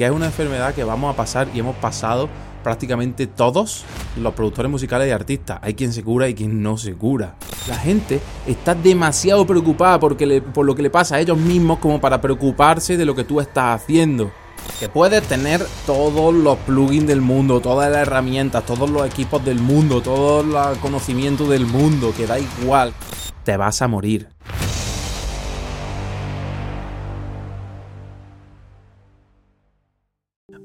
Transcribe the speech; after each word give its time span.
que 0.00 0.06
es 0.06 0.12
una 0.12 0.24
enfermedad 0.24 0.72
que 0.72 0.82
vamos 0.82 1.12
a 1.12 1.14
pasar 1.14 1.48
y 1.52 1.58
hemos 1.58 1.76
pasado 1.76 2.30
prácticamente 2.64 3.26
todos 3.26 3.84
los 4.16 4.32
productores 4.32 4.70
musicales 4.70 5.06
y 5.06 5.10
artistas. 5.10 5.58
Hay 5.60 5.74
quien 5.74 5.92
se 5.92 6.02
cura 6.02 6.26
y 6.26 6.34
quien 6.34 6.62
no 6.62 6.78
se 6.78 6.94
cura. 6.94 7.34
La 7.68 7.76
gente 7.76 8.18
está 8.46 8.74
demasiado 8.74 9.46
preocupada 9.46 10.00
por 10.00 10.12
lo 10.64 10.74
que 10.74 10.82
le 10.82 10.88
pasa 10.88 11.16
a 11.16 11.20
ellos 11.20 11.36
mismos 11.36 11.80
como 11.80 12.00
para 12.00 12.18
preocuparse 12.18 12.96
de 12.96 13.04
lo 13.04 13.14
que 13.14 13.24
tú 13.24 13.42
estás 13.42 13.78
haciendo. 13.78 14.30
Que 14.78 14.88
puedes 14.88 15.22
tener 15.24 15.60
todos 15.84 16.32
los 16.32 16.56
plugins 16.60 17.06
del 17.06 17.20
mundo, 17.20 17.60
todas 17.60 17.90
las 17.90 18.00
herramientas, 18.00 18.64
todos 18.64 18.88
los 18.88 19.06
equipos 19.06 19.44
del 19.44 19.58
mundo, 19.58 20.00
todo 20.00 20.40
el 20.40 20.78
conocimiento 20.78 21.46
del 21.46 21.66
mundo, 21.66 22.14
que 22.16 22.26
da 22.26 22.38
igual. 22.38 22.94
Te 23.44 23.58
vas 23.58 23.82
a 23.82 23.86
morir. 23.86 24.28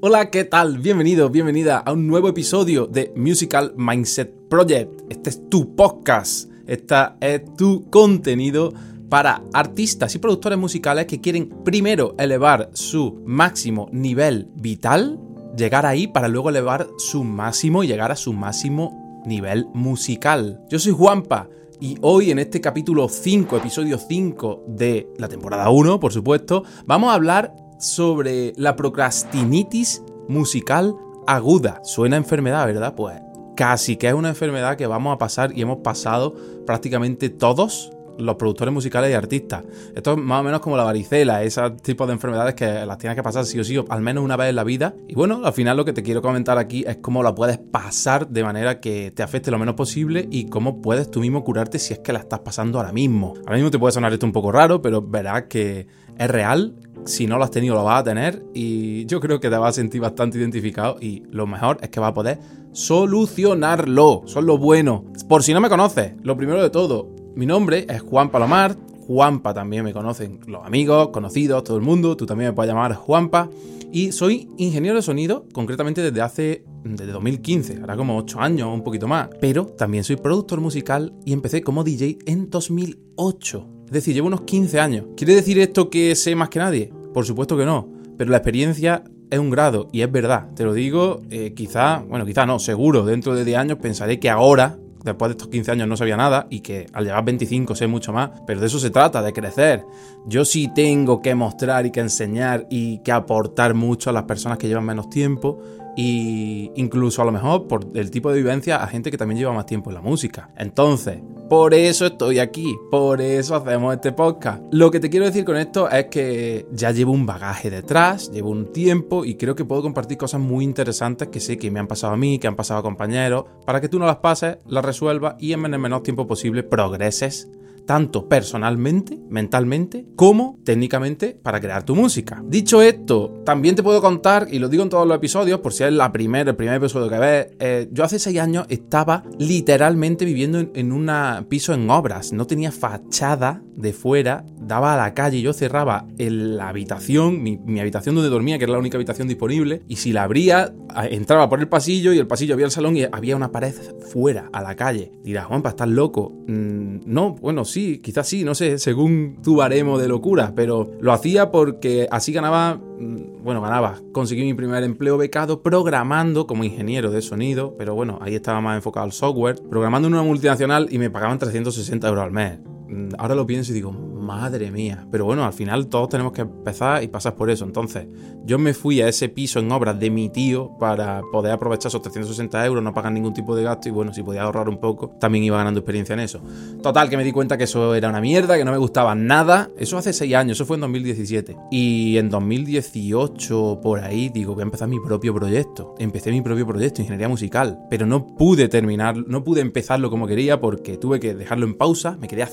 Hola, 0.08 0.30
¿qué 0.30 0.44
tal? 0.44 0.78
Bienvenido, 0.78 1.30
bienvenida 1.30 1.78
a 1.78 1.92
un 1.92 2.06
nuevo 2.06 2.28
episodio 2.28 2.86
de 2.86 3.12
Musical 3.16 3.74
Mindset 3.76 4.32
Project. 4.48 5.02
Este 5.10 5.30
es 5.30 5.48
tu 5.48 5.74
podcast, 5.74 6.48
este 6.68 6.94
es 7.20 7.42
tu 7.56 7.90
contenido 7.90 8.72
para 9.08 9.42
artistas 9.52 10.14
y 10.14 10.20
productores 10.20 10.60
musicales 10.60 11.06
que 11.06 11.20
quieren 11.20 11.48
primero 11.64 12.14
elevar 12.20 12.70
su 12.72 13.20
máximo 13.26 13.88
nivel 13.90 14.48
vital, 14.54 15.18
llegar 15.56 15.86
ahí 15.86 16.06
para 16.06 16.28
luego 16.28 16.50
elevar 16.50 16.86
su 16.98 17.24
máximo 17.24 17.82
y 17.82 17.88
llegar 17.88 18.12
a 18.12 18.16
su 18.16 18.32
máximo 18.32 19.24
nivel 19.26 19.66
musical. 19.74 20.60
Yo 20.70 20.78
soy 20.78 20.92
Juanpa. 20.92 21.48
Y 21.78 21.98
hoy 22.00 22.30
en 22.30 22.38
este 22.38 22.60
capítulo 22.60 23.06
5, 23.06 23.56
episodio 23.56 23.98
5 23.98 24.64
de 24.68 25.08
la 25.18 25.28
temporada 25.28 25.68
1, 25.68 26.00
por 26.00 26.10
supuesto, 26.10 26.62
vamos 26.86 27.10
a 27.10 27.14
hablar 27.14 27.52
sobre 27.78 28.52
la 28.56 28.76
procrastinitis 28.76 30.02
musical 30.28 30.94
aguda. 31.26 31.80
Suena 31.84 32.16
enfermedad, 32.16 32.66
¿verdad? 32.66 32.94
Pues 32.94 33.20
casi 33.56 33.96
que 33.96 34.08
es 34.08 34.14
una 34.14 34.28
enfermedad 34.28 34.76
que 34.76 34.86
vamos 34.86 35.14
a 35.14 35.18
pasar 35.18 35.56
y 35.56 35.62
hemos 35.62 35.78
pasado 35.78 36.34
prácticamente 36.66 37.30
todos 37.30 37.90
los 38.18 38.36
productores 38.36 38.72
musicales 38.72 39.10
y 39.10 39.14
artistas. 39.14 39.64
Esto 39.94 40.12
es 40.12 40.18
más 40.18 40.40
o 40.40 40.44
menos 40.44 40.60
como 40.60 40.76
la 40.76 40.84
varicela, 40.84 41.42
ese 41.42 41.60
tipo 41.82 42.06
de 42.06 42.14
enfermedades 42.14 42.54
que 42.54 42.86
las 42.86 42.98
tienes 42.98 43.16
que 43.16 43.22
pasar 43.22 43.44
sí 43.44 43.58
o 43.58 43.64
sí, 43.64 43.82
al 43.88 44.00
menos 44.00 44.24
una 44.24 44.36
vez 44.36 44.50
en 44.50 44.56
la 44.56 44.64
vida. 44.64 44.94
Y 45.08 45.14
bueno, 45.14 45.42
al 45.44 45.52
final 45.52 45.76
lo 45.76 45.84
que 45.84 45.92
te 45.92 46.02
quiero 46.02 46.22
comentar 46.22 46.58
aquí 46.58 46.84
es 46.86 46.96
cómo 46.98 47.22
la 47.22 47.34
puedes 47.34 47.58
pasar 47.58 48.28
de 48.28 48.42
manera 48.42 48.80
que 48.80 49.10
te 49.10 49.22
afecte 49.22 49.50
lo 49.50 49.58
menos 49.58 49.74
posible 49.74 50.26
y 50.30 50.46
cómo 50.46 50.80
puedes 50.80 51.10
tú 51.10 51.20
mismo 51.20 51.44
curarte 51.44 51.78
si 51.78 51.92
es 51.92 52.00
que 52.00 52.12
la 52.12 52.20
estás 52.20 52.40
pasando 52.40 52.78
ahora 52.78 52.92
mismo. 52.92 53.34
Ahora 53.40 53.56
mismo 53.56 53.70
te 53.70 53.78
puede 53.78 53.92
sonar 53.92 54.12
esto 54.12 54.26
un 54.26 54.32
poco 54.32 54.52
raro, 54.52 54.80
pero 54.80 55.02
verás 55.02 55.44
que 55.44 55.86
es 56.18 56.30
real 56.30 56.74
si 57.06 57.26
no 57.26 57.38
lo 57.38 57.44
has 57.44 57.50
tenido, 57.50 57.74
lo 57.74 57.84
vas 57.84 58.00
a 58.00 58.04
tener 58.04 58.44
y 58.54 59.06
yo 59.06 59.20
creo 59.20 59.40
que 59.40 59.48
te 59.48 59.56
vas 59.56 59.70
a 59.70 59.72
sentir 59.72 60.00
bastante 60.00 60.38
identificado 60.38 60.96
y 61.00 61.22
lo 61.30 61.46
mejor 61.46 61.78
es 61.80 61.88
que 61.88 62.00
vas 62.00 62.10
a 62.10 62.14
poder 62.14 62.38
solucionarlo. 62.72 64.22
Son 64.26 64.44
lo 64.46 64.58
bueno. 64.58 65.04
Por 65.28 65.42
si 65.42 65.54
no 65.54 65.60
me 65.60 65.68
conoces, 65.68 66.12
lo 66.22 66.36
primero 66.36 66.62
de 66.62 66.70
todo, 66.70 67.08
mi 67.34 67.46
nombre 67.46 67.86
es 67.88 68.02
Juan 68.02 68.30
Palomar. 68.30 68.76
Juanpa 69.06 69.54
también 69.54 69.84
me 69.84 69.92
conocen 69.92 70.40
los 70.48 70.66
amigos, 70.66 71.10
conocidos, 71.10 71.62
todo 71.62 71.76
el 71.76 71.82
mundo. 71.82 72.16
Tú 72.16 72.26
también 72.26 72.50
me 72.50 72.54
puedes 72.54 72.72
llamar 72.72 72.94
Juanpa. 72.94 73.48
Y 73.92 74.10
soy 74.10 74.48
ingeniero 74.58 74.96
de 74.96 75.02
sonido, 75.02 75.46
concretamente 75.52 76.02
desde 76.02 76.20
hace 76.20 76.64
desde 76.82 77.12
2015, 77.12 77.78
ahora 77.80 77.96
como 77.96 78.16
8 78.16 78.40
años, 78.40 78.68
un 78.72 78.82
poquito 78.82 79.06
más. 79.06 79.28
Pero 79.40 79.66
también 79.66 80.04
soy 80.04 80.16
productor 80.16 80.60
musical 80.60 81.14
y 81.24 81.32
empecé 81.32 81.62
como 81.62 81.84
DJ 81.84 82.18
en 82.26 82.50
2008. 82.50 83.68
Es 83.86 83.92
decir, 83.92 84.14
llevo 84.14 84.26
unos 84.26 84.42
15 84.42 84.80
años. 84.80 85.06
¿Quiere 85.16 85.34
decir 85.34 85.58
esto 85.60 85.88
que 85.88 86.14
sé 86.16 86.34
más 86.34 86.48
que 86.48 86.58
nadie? 86.58 86.92
Por 87.16 87.24
supuesto 87.24 87.56
que 87.56 87.64
no. 87.64 87.88
Pero 88.18 88.30
la 88.30 88.36
experiencia 88.36 89.02
es 89.30 89.38
un 89.38 89.48
grado 89.48 89.88
y 89.90 90.02
es 90.02 90.12
verdad. 90.12 90.48
Te 90.54 90.64
lo 90.64 90.74
digo, 90.74 91.22
eh, 91.30 91.54
quizá, 91.54 92.04
bueno, 92.06 92.26
quizá 92.26 92.44
no, 92.44 92.58
seguro, 92.58 93.06
dentro 93.06 93.34
de 93.34 93.42
10 93.42 93.56
años 93.56 93.78
pensaré 93.80 94.20
que 94.20 94.28
ahora, 94.28 94.76
después 95.02 95.30
de 95.30 95.32
estos 95.32 95.48
15 95.48 95.70
años 95.70 95.88
no 95.88 95.96
sabía 95.96 96.18
nada 96.18 96.46
y 96.50 96.60
que 96.60 96.84
al 96.92 97.04
llegar 97.04 97.24
25 97.24 97.74
sé 97.74 97.86
mucho 97.86 98.12
más, 98.12 98.32
pero 98.46 98.60
de 98.60 98.66
eso 98.66 98.78
se 98.78 98.90
trata, 98.90 99.22
de 99.22 99.32
crecer. 99.32 99.82
Yo 100.26 100.44
sí 100.44 100.70
tengo 100.74 101.22
que 101.22 101.34
mostrar 101.34 101.86
y 101.86 101.90
que 101.90 102.00
enseñar 102.00 102.66
y 102.68 102.98
que 102.98 103.12
aportar 103.12 103.72
mucho 103.72 104.10
a 104.10 104.12
las 104.12 104.24
personas 104.24 104.58
que 104.58 104.68
llevan 104.68 104.84
menos 104.84 105.08
tiempo 105.08 105.58
y 105.96 106.70
incluso 106.76 107.22
a 107.22 107.24
lo 107.24 107.32
mejor 107.32 107.66
por 107.66 107.86
el 107.94 108.10
tipo 108.10 108.30
de 108.30 108.36
vivencia 108.36 108.76
a 108.76 108.86
gente 108.86 109.10
que 109.10 109.16
también 109.16 109.38
lleva 109.38 109.52
más 109.52 109.66
tiempo 109.66 109.90
en 109.90 109.94
la 109.94 110.02
música. 110.02 110.50
Entonces, 110.56 111.20
por 111.48 111.74
eso 111.74 112.06
estoy 112.06 112.38
aquí, 112.38 112.76
por 112.90 113.20
eso 113.20 113.54
hacemos 113.54 113.94
este 113.94 114.12
podcast. 114.12 114.62
Lo 114.72 114.90
que 114.90 115.00
te 115.00 115.08
quiero 115.08 115.26
decir 115.26 115.44
con 115.44 115.56
esto 115.56 115.88
es 115.88 116.06
que 116.06 116.66
ya 116.72 116.90
llevo 116.90 117.12
un 117.12 117.24
bagaje 117.24 117.70
detrás, 117.70 118.30
llevo 118.30 118.50
un 118.50 118.72
tiempo 118.72 119.24
y 119.24 119.36
creo 119.36 119.54
que 119.54 119.64
puedo 119.64 119.82
compartir 119.82 120.18
cosas 120.18 120.40
muy 120.40 120.64
interesantes 120.64 121.28
que 121.28 121.40
sé 121.40 121.56
que 121.56 121.70
me 121.70 121.80
han 121.80 121.86
pasado 121.86 122.12
a 122.12 122.16
mí, 122.16 122.38
que 122.38 122.46
han 122.46 122.56
pasado 122.56 122.80
a 122.80 122.82
compañeros, 122.82 123.44
para 123.64 123.80
que 123.80 123.88
tú 123.88 123.98
no 123.98 124.06
las 124.06 124.16
pases, 124.16 124.58
las 124.66 124.84
resuelvas 124.84 125.36
y 125.38 125.52
en 125.52 125.64
el 125.64 125.78
menor 125.78 126.02
tiempo 126.02 126.26
posible 126.26 126.62
progreses 126.62 127.48
tanto 127.86 128.28
personalmente, 128.28 129.18
mentalmente, 129.30 130.06
como 130.16 130.58
técnicamente 130.64 131.38
para 131.40 131.60
crear 131.60 131.84
tu 131.84 131.94
música. 131.94 132.42
Dicho 132.46 132.82
esto, 132.82 133.42
también 133.44 133.76
te 133.76 133.82
puedo 133.82 134.02
contar, 134.02 134.48
y 134.50 134.58
lo 134.58 134.68
digo 134.68 134.82
en 134.82 134.90
todos 134.90 135.06
los 135.06 135.16
episodios, 135.16 135.60
por 135.60 135.72
si 135.72 135.84
es 135.84 135.92
la 135.92 136.12
primera, 136.12 136.50
el 136.50 136.56
primer 136.56 136.74
episodio 136.74 137.08
que 137.08 137.18
ves, 137.18 137.46
eh, 137.60 137.88
yo 137.92 138.04
hace 138.04 138.18
seis 138.18 138.38
años 138.38 138.66
estaba 138.68 139.22
literalmente 139.38 140.24
viviendo 140.24 140.58
en, 140.74 140.92
un 140.92 141.06
piso 141.48 141.72
en 141.72 141.88
obras, 141.88 142.32
no 142.32 142.46
tenía 142.46 142.72
fachada 142.72 143.62
de 143.76 143.92
fuera, 143.92 144.44
daba 144.58 144.94
a 144.94 144.96
la 144.96 145.14
calle, 145.14 145.40
yo 145.40 145.52
cerraba 145.52 146.06
la 146.18 146.68
habitación, 146.68 147.42
mi, 147.42 147.80
habitación 147.80 148.16
donde 148.16 148.30
dormía, 148.30 148.58
que 148.58 148.64
era 148.64 148.72
la 148.72 148.78
única 148.80 148.96
habitación 148.96 149.28
disponible, 149.28 149.82
y 149.86 149.96
si 149.96 150.12
la 150.12 150.24
abría, 150.24 150.74
entraba 151.10 151.48
por 151.48 151.60
el 151.60 151.68
pasillo 151.68 152.12
y 152.12 152.18
el 152.18 152.26
pasillo 152.26 152.54
había 152.54 152.66
el 152.66 152.72
salón 152.72 152.96
y 152.96 153.04
había 153.04 153.36
una 153.36 153.52
pared 153.52 153.74
fuera, 154.10 154.48
a 154.52 154.62
la 154.62 154.74
calle. 154.74 155.12
Dirás, 155.22 155.46
Juanpa, 155.46 155.70
estás 155.70 155.88
loco. 155.88 156.32
Mm, 156.48 157.00
no, 157.04 157.34
bueno, 157.34 157.64
sí 157.64 157.75
sí, 157.76 157.98
quizás 157.98 158.26
sí, 158.26 158.42
no 158.42 158.54
sé, 158.54 158.78
según 158.78 159.36
tu 159.42 159.56
baremo 159.56 159.98
de 159.98 160.08
locura, 160.08 160.54
pero 160.56 160.92
lo 160.98 161.12
hacía 161.12 161.50
porque 161.50 162.08
así 162.10 162.32
ganaba, 162.32 162.76
mm, 162.76 163.44
bueno, 163.44 163.60
ganaba, 163.60 164.00
conseguí 164.12 164.44
mi 164.44 164.54
primer 164.54 164.82
empleo 164.82 165.18
becado 165.18 165.62
programando 165.62 166.46
como 166.46 166.64
ingeniero 166.64 167.10
de 167.10 167.20
sonido, 167.20 167.74
pero 167.76 167.94
bueno, 167.94 168.18
ahí 168.22 168.34
estaba 168.34 168.62
más 168.62 168.76
enfocado 168.76 169.04
al 169.04 169.12
software, 169.12 169.60
programando 169.68 170.08
en 170.08 170.14
una 170.14 170.22
multinacional 170.22 170.88
y 170.90 170.96
me 170.96 171.10
pagaban 171.10 171.38
360 171.38 172.08
euros 172.08 172.24
al 172.24 172.32
mes. 172.32 172.58
Mm, 172.88 173.08
ahora 173.18 173.34
lo 173.34 173.46
pienso 173.46 173.72
y 173.72 173.74
digo, 173.74 173.92
madre 173.92 174.70
mía. 174.70 175.06
Pero 175.10 175.24
bueno, 175.24 175.44
al 175.44 175.52
final 175.52 175.88
todos 175.88 176.08
tenemos 176.08 176.32
que 176.32 176.42
empezar 176.42 177.02
y 177.02 177.08
pasar 177.08 177.34
por 177.34 177.50
eso. 177.50 177.64
Entonces, 177.64 178.06
yo 178.44 178.58
me 178.58 178.74
fui 178.74 179.00
a 179.00 179.08
ese 179.08 179.28
piso 179.28 179.58
en 179.58 179.70
obras 179.72 179.98
de 179.98 180.10
mi 180.10 180.28
tío 180.28 180.76
para 180.78 181.22
poder 181.32 181.52
aprovechar 181.52 181.88
esos 181.88 182.02
360 182.02 182.64
euros, 182.66 182.82
no 182.82 182.94
pagar 182.94 183.12
ningún 183.12 183.34
tipo 183.34 183.56
de 183.56 183.62
gasto 183.62 183.88
y 183.88 183.92
bueno, 183.92 184.12
si 184.12 184.22
podía 184.22 184.42
ahorrar 184.42 184.68
un 184.68 184.78
poco, 184.78 185.10
también 185.20 185.44
iba 185.44 185.56
ganando 185.56 185.80
experiencia 185.80 186.14
en 186.14 186.20
eso. 186.20 186.40
Total, 186.82 187.08
que 187.08 187.16
me 187.16 187.24
di 187.24 187.32
cuenta 187.32 187.56
que 187.56 187.64
eso 187.64 187.94
era 187.94 188.08
una 188.08 188.20
mierda, 188.20 188.56
que 188.56 188.64
no 188.64 188.72
me 188.72 188.78
gustaba 188.78 189.14
nada. 189.14 189.70
Eso 189.76 189.98
hace 189.98 190.12
6 190.12 190.34
años, 190.34 190.56
eso 190.56 190.66
fue 190.66 190.76
en 190.76 190.82
2017. 190.82 191.56
Y 191.70 192.16
en 192.18 192.30
2018, 192.30 193.80
por 193.82 194.00
ahí, 194.00 194.28
digo, 194.28 194.54
voy 194.54 194.62
a 194.62 194.64
empezar 194.64 194.88
mi 194.88 195.00
propio 195.00 195.34
proyecto. 195.34 195.94
Empecé 195.98 196.30
mi 196.30 196.42
propio 196.42 196.66
proyecto, 196.66 197.00
ingeniería 197.00 197.28
musical, 197.28 197.80
pero 197.90 198.06
no 198.06 198.26
pude 198.26 198.68
terminar, 198.68 199.16
no 199.16 199.44
pude 199.44 199.60
empezarlo 199.60 200.10
como 200.10 200.26
quería 200.26 200.60
porque 200.60 200.96
tuve 200.96 201.20
que 201.20 201.34
dejarlo 201.34 201.66
en 201.66 201.74
pausa, 201.74 202.16
me 202.20 202.28
quedé 202.28 202.42
a 202.42 202.46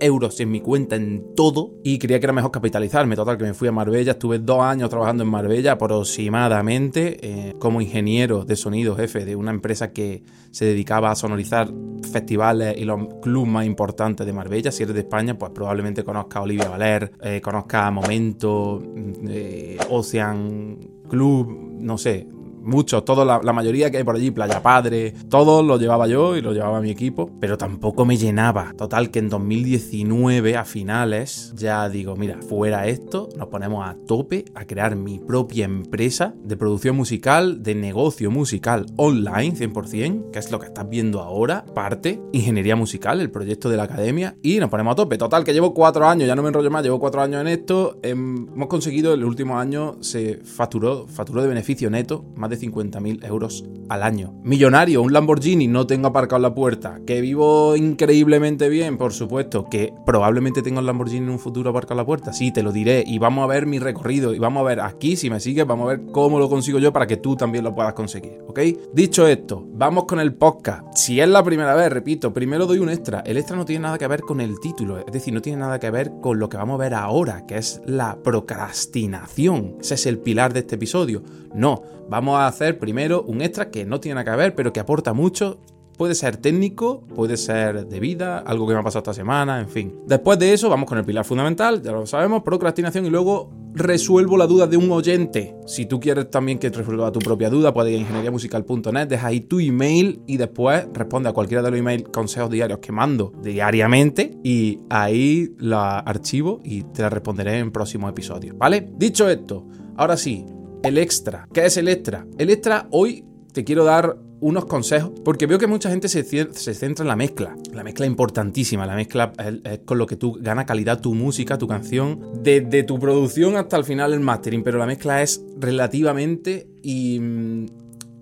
euros 0.00 0.40
en 0.40 0.50
mi 0.50 0.60
cuenta 0.60 0.96
en 0.96 1.34
todo 1.34 1.74
y 1.84 1.98
creía 1.98 2.20
que 2.20 2.26
era 2.26 2.32
mejor 2.32 2.50
capitalizarme. 2.50 3.16
Total, 3.16 3.36
que 3.36 3.44
me 3.44 3.54
fui 3.54 3.68
a 3.68 3.72
Marbella, 3.72 4.12
estuve 4.12 4.38
dos 4.38 4.60
años 4.60 4.90
trabajando 4.90 5.22
en 5.22 5.30
Marbella 5.30 5.72
aproximadamente 5.72 7.18
eh, 7.20 7.54
como 7.58 7.80
ingeniero 7.80 8.44
de 8.44 8.56
sonido 8.56 8.96
jefe 8.96 9.24
de 9.24 9.36
una 9.36 9.50
empresa 9.50 9.92
que 9.92 10.22
se 10.50 10.64
dedicaba 10.64 11.10
a 11.10 11.14
sonorizar 11.14 11.70
festivales 12.10 12.76
y 12.78 12.84
los 12.84 13.00
clubes 13.22 13.50
más 13.50 13.66
importantes 13.66 14.26
de 14.26 14.32
Marbella. 14.32 14.72
Si 14.72 14.82
eres 14.82 14.94
de 14.94 15.00
España, 15.00 15.38
pues 15.38 15.52
probablemente 15.52 16.04
conozca 16.04 16.38
a 16.38 16.42
Olivia 16.42 16.68
Valer, 16.68 17.12
eh, 17.22 17.40
conozca 17.40 17.86
a 17.86 17.90
Momento, 17.90 18.82
eh, 19.28 19.78
Ocean 19.90 20.78
Club, 21.08 21.76
no 21.78 21.98
sé, 21.98 22.26
muchos, 22.66 23.04
todos, 23.04 23.26
la, 23.26 23.52
mayoría 23.52 23.90
que 23.90 23.98
hay 23.98 24.04
por 24.04 24.16
allí, 24.16 24.30
Playa 24.30 24.62
Padre, 24.62 25.14
todos 25.30 25.64
lo 25.64 25.78
llevaba 25.78 26.06
yo 26.06 26.36
y 26.36 26.42
lo 26.42 26.52
llevaba 26.52 26.80
mi 26.80 26.90
equipo, 26.90 27.30
pero 27.40 27.56
tampoco 27.56 28.04
me 28.04 28.16
llenaba. 28.16 28.74
Total 28.76 29.10
que 29.10 29.20
en 29.20 29.28
2019, 29.28 30.56
a 30.56 30.64
finales, 30.64 31.52
ya 31.56 31.88
digo, 31.88 32.16
mira, 32.16 32.38
fuera 32.42 32.86
esto, 32.86 33.28
nos 33.36 33.48
ponemos 33.48 33.86
a 33.86 33.96
tope 34.06 34.44
a 34.54 34.66
crear 34.66 34.96
mi 34.96 35.18
propia 35.18 35.64
empresa 35.64 36.34
de 36.42 36.56
producción 36.56 36.96
musical, 36.96 37.62
de 37.62 37.74
negocio 37.74 38.30
musical 38.30 38.86
online, 38.96 39.54
100%, 39.54 40.30
que 40.30 40.38
es 40.38 40.50
lo 40.50 40.58
que 40.58 40.66
estás 40.66 40.88
viendo 40.88 41.20
ahora, 41.20 41.64
parte, 41.74 42.20
ingeniería 42.32 42.76
musical, 42.76 43.20
el 43.20 43.30
proyecto 43.30 43.70
de 43.70 43.76
la 43.76 43.84
academia, 43.84 44.36
y 44.42 44.58
nos 44.58 44.70
ponemos 44.70 44.92
a 44.92 44.96
tope. 44.96 45.16
Total 45.16 45.44
que 45.44 45.52
llevo 45.52 45.72
cuatro 45.72 46.06
años, 46.06 46.26
ya 46.26 46.34
no 46.34 46.42
me 46.42 46.48
enrollo 46.48 46.70
más, 46.70 46.82
llevo 46.82 46.98
cuatro 46.98 47.22
años 47.22 47.40
en 47.40 47.48
esto, 47.48 47.98
hemos 48.02 48.68
conseguido, 48.68 49.14
el 49.14 49.24
último 49.24 49.58
año 49.58 49.96
se 50.00 50.40
facturó, 50.42 51.06
facturó 51.06 51.42
de 51.42 51.48
beneficio 51.48 51.88
neto, 51.90 52.24
más 52.34 52.50
de 52.50 52.55
de 52.58 52.66
50.000 52.66 53.24
euros 53.26 53.64
al 53.88 54.02
año. 54.02 54.34
Millonario, 54.42 55.02
un 55.02 55.12
Lamborghini, 55.12 55.68
no 55.68 55.86
tengo 55.86 56.08
aparcado 56.08 56.40
la 56.40 56.54
puerta. 56.54 57.00
Que 57.06 57.20
vivo 57.20 57.76
increíblemente 57.76 58.68
bien, 58.68 58.98
por 58.98 59.12
supuesto. 59.12 59.66
Que 59.70 59.92
probablemente 60.04 60.62
tenga 60.62 60.80
un 60.80 60.86
Lamborghini 60.86 61.24
en 61.24 61.30
un 61.30 61.38
futuro 61.38 61.70
aparcado 61.70 61.96
la 61.96 62.06
puerta. 62.06 62.32
Sí, 62.32 62.52
te 62.52 62.62
lo 62.62 62.72
diré. 62.72 63.04
Y 63.06 63.18
vamos 63.18 63.44
a 63.44 63.46
ver 63.46 63.66
mi 63.66 63.78
recorrido. 63.78 64.34
Y 64.34 64.38
vamos 64.38 64.60
a 64.62 64.64
ver 64.64 64.80
aquí, 64.80 65.16
si 65.16 65.30
me 65.30 65.40
sigues, 65.40 65.66
vamos 65.66 65.86
a 65.86 65.96
ver 65.96 66.06
cómo 66.12 66.38
lo 66.38 66.48
consigo 66.48 66.78
yo 66.78 66.92
para 66.92 67.06
que 67.06 67.16
tú 67.16 67.36
también 67.36 67.64
lo 67.64 67.74
puedas 67.74 67.94
conseguir. 67.94 68.38
¿Ok? 68.46 68.60
Dicho 68.92 69.26
esto, 69.26 69.64
vamos 69.72 70.04
con 70.04 70.20
el 70.20 70.34
podcast. 70.34 70.84
Si 70.94 71.20
es 71.20 71.28
la 71.28 71.42
primera 71.42 71.74
vez, 71.74 71.90
repito, 71.90 72.32
primero 72.32 72.66
doy 72.66 72.78
un 72.78 72.88
extra. 72.88 73.20
El 73.20 73.36
extra 73.36 73.56
no 73.56 73.64
tiene 73.64 73.82
nada 73.82 73.98
que 73.98 74.08
ver 74.08 74.20
con 74.20 74.40
el 74.40 74.60
título. 74.60 74.98
Es 74.98 75.12
decir, 75.12 75.32
no 75.32 75.42
tiene 75.42 75.58
nada 75.58 75.78
que 75.78 75.90
ver 75.90 76.12
con 76.20 76.38
lo 76.38 76.48
que 76.48 76.56
vamos 76.56 76.74
a 76.74 76.84
ver 76.84 76.94
ahora, 76.94 77.46
que 77.46 77.58
es 77.58 77.80
la 77.86 78.18
procrastinación. 78.22 79.76
Ese 79.80 79.94
es 79.94 80.06
el 80.06 80.18
pilar 80.18 80.52
de 80.52 80.60
este 80.60 80.76
episodio. 80.76 81.22
No, 81.54 81.82
vamos 82.08 82.38
a 82.38 82.45
hacer 82.48 82.78
primero 82.78 83.22
un 83.22 83.42
extra 83.42 83.70
que 83.70 83.84
no 83.84 84.00
tiene 84.00 84.16
nada 84.16 84.30
que 84.30 84.36
ver, 84.36 84.54
pero 84.54 84.72
que 84.72 84.80
aporta 84.80 85.12
mucho 85.12 85.60
Puede 85.96 86.14
ser 86.14 86.36
técnico, 86.36 87.00
puede 87.14 87.38
ser 87.38 87.86
de 87.86 88.00
vida, 88.00 88.38
algo 88.38 88.66
que 88.66 88.74
me 88.74 88.80
ha 88.80 88.82
pasado 88.82 88.98
esta 88.98 89.14
semana, 89.14 89.60
en 89.60 89.68
fin. 89.68 90.00
Después 90.06 90.38
de 90.38 90.52
eso, 90.52 90.68
vamos 90.68 90.86
con 90.86 90.98
el 90.98 91.04
pilar 91.04 91.24
fundamental, 91.24 91.82
ya 91.82 91.92
lo 91.92 92.06
sabemos, 92.06 92.42
procrastinación 92.42 93.06
y 93.06 93.10
luego 93.10 93.50
resuelvo 93.72 94.36
la 94.36 94.46
duda 94.46 94.66
de 94.66 94.76
un 94.76 94.90
oyente. 94.90 95.56
Si 95.66 95.86
tú 95.86 95.98
quieres 95.98 96.30
también 96.30 96.58
que 96.58 96.68
resuelva 96.68 97.10
tu 97.12 97.20
propia 97.20 97.48
duda, 97.48 97.72
puedes 97.72 97.92
ir 97.92 97.98
a 97.98 98.00
ingenieriamusical.net, 98.02 99.08
deja 99.08 99.26
ahí 99.26 99.40
tu 99.40 99.58
email 99.58 100.20
y 100.26 100.36
después 100.36 100.86
responde 100.92 101.30
a 101.30 101.32
cualquiera 101.32 101.62
de 101.62 101.70
los 101.70 101.80
emails, 101.80 102.04
consejos 102.10 102.50
diarios 102.50 102.80
que 102.80 102.92
mando 102.92 103.32
diariamente 103.42 104.36
y 104.44 104.80
ahí 104.90 105.54
la 105.58 105.98
archivo 106.00 106.60
y 106.62 106.82
te 106.82 107.02
la 107.02 107.08
responderé 107.08 107.58
en 107.58 107.72
próximos 107.72 108.10
episodios, 108.10 108.56
¿vale? 108.58 108.86
Dicho 108.98 109.30
esto, 109.30 109.66
ahora 109.96 110.18
sí, 110.18 110.44
el 110.82 110.98
extra. 110.98 111.48
¿Qué 111.52 111.66
es 111.66 111.76
el 111.76 111.88
extra? 111.88 112.26
El 112.38 112.50
extra 112.50 112.86
hoy 112.90 113.24
te 113.52 113.64
quiero 113.64 113.84
dar 113.84 114.16
unos 114.40 114.66
consejos, 114.66 115.12
porque 115.24 115.46
veo 115.46 115.58
que 115.58 115.66
mucha 115.66 115.88
gente 115.90 116.08
se, 116.08 116.22
centra 116.24 117.02
en 117.02 117.08
la 117.08 117.16
mezcla. 117.16 117.56
La 117.72 117.82
mezcla 117.82 118.04
es 118.04 118.10
importantísima, 118.10 118.86
la 118.86 118.94
mezcla 118.94 119.32
es, 119.38 119.80
con 119.84 119.98
lo 119.98 120.06
que 120.06 120.16
tú 120.16 120.38
gana 120.40 120.66
calidad 120.66 121.00
tu 121.00 121.14
música, 121.14 121.56
tu 121.56 121.66
canción, 121.66 122.20
desde 122.42 122.82
tu 122.82 122.98
producción 122.98 123.56
hasta 123.56 123.76
el 123.76 123.84
final 123.84 124.12
el 124.12 124.20
mastering, 124.20 124.62
pero 124.62 124.78
la 124.78 124.86
mezcla 124.86 125.22
es 125.22 125.42
relativamente 125.58 126.68
y... 126.82 127.20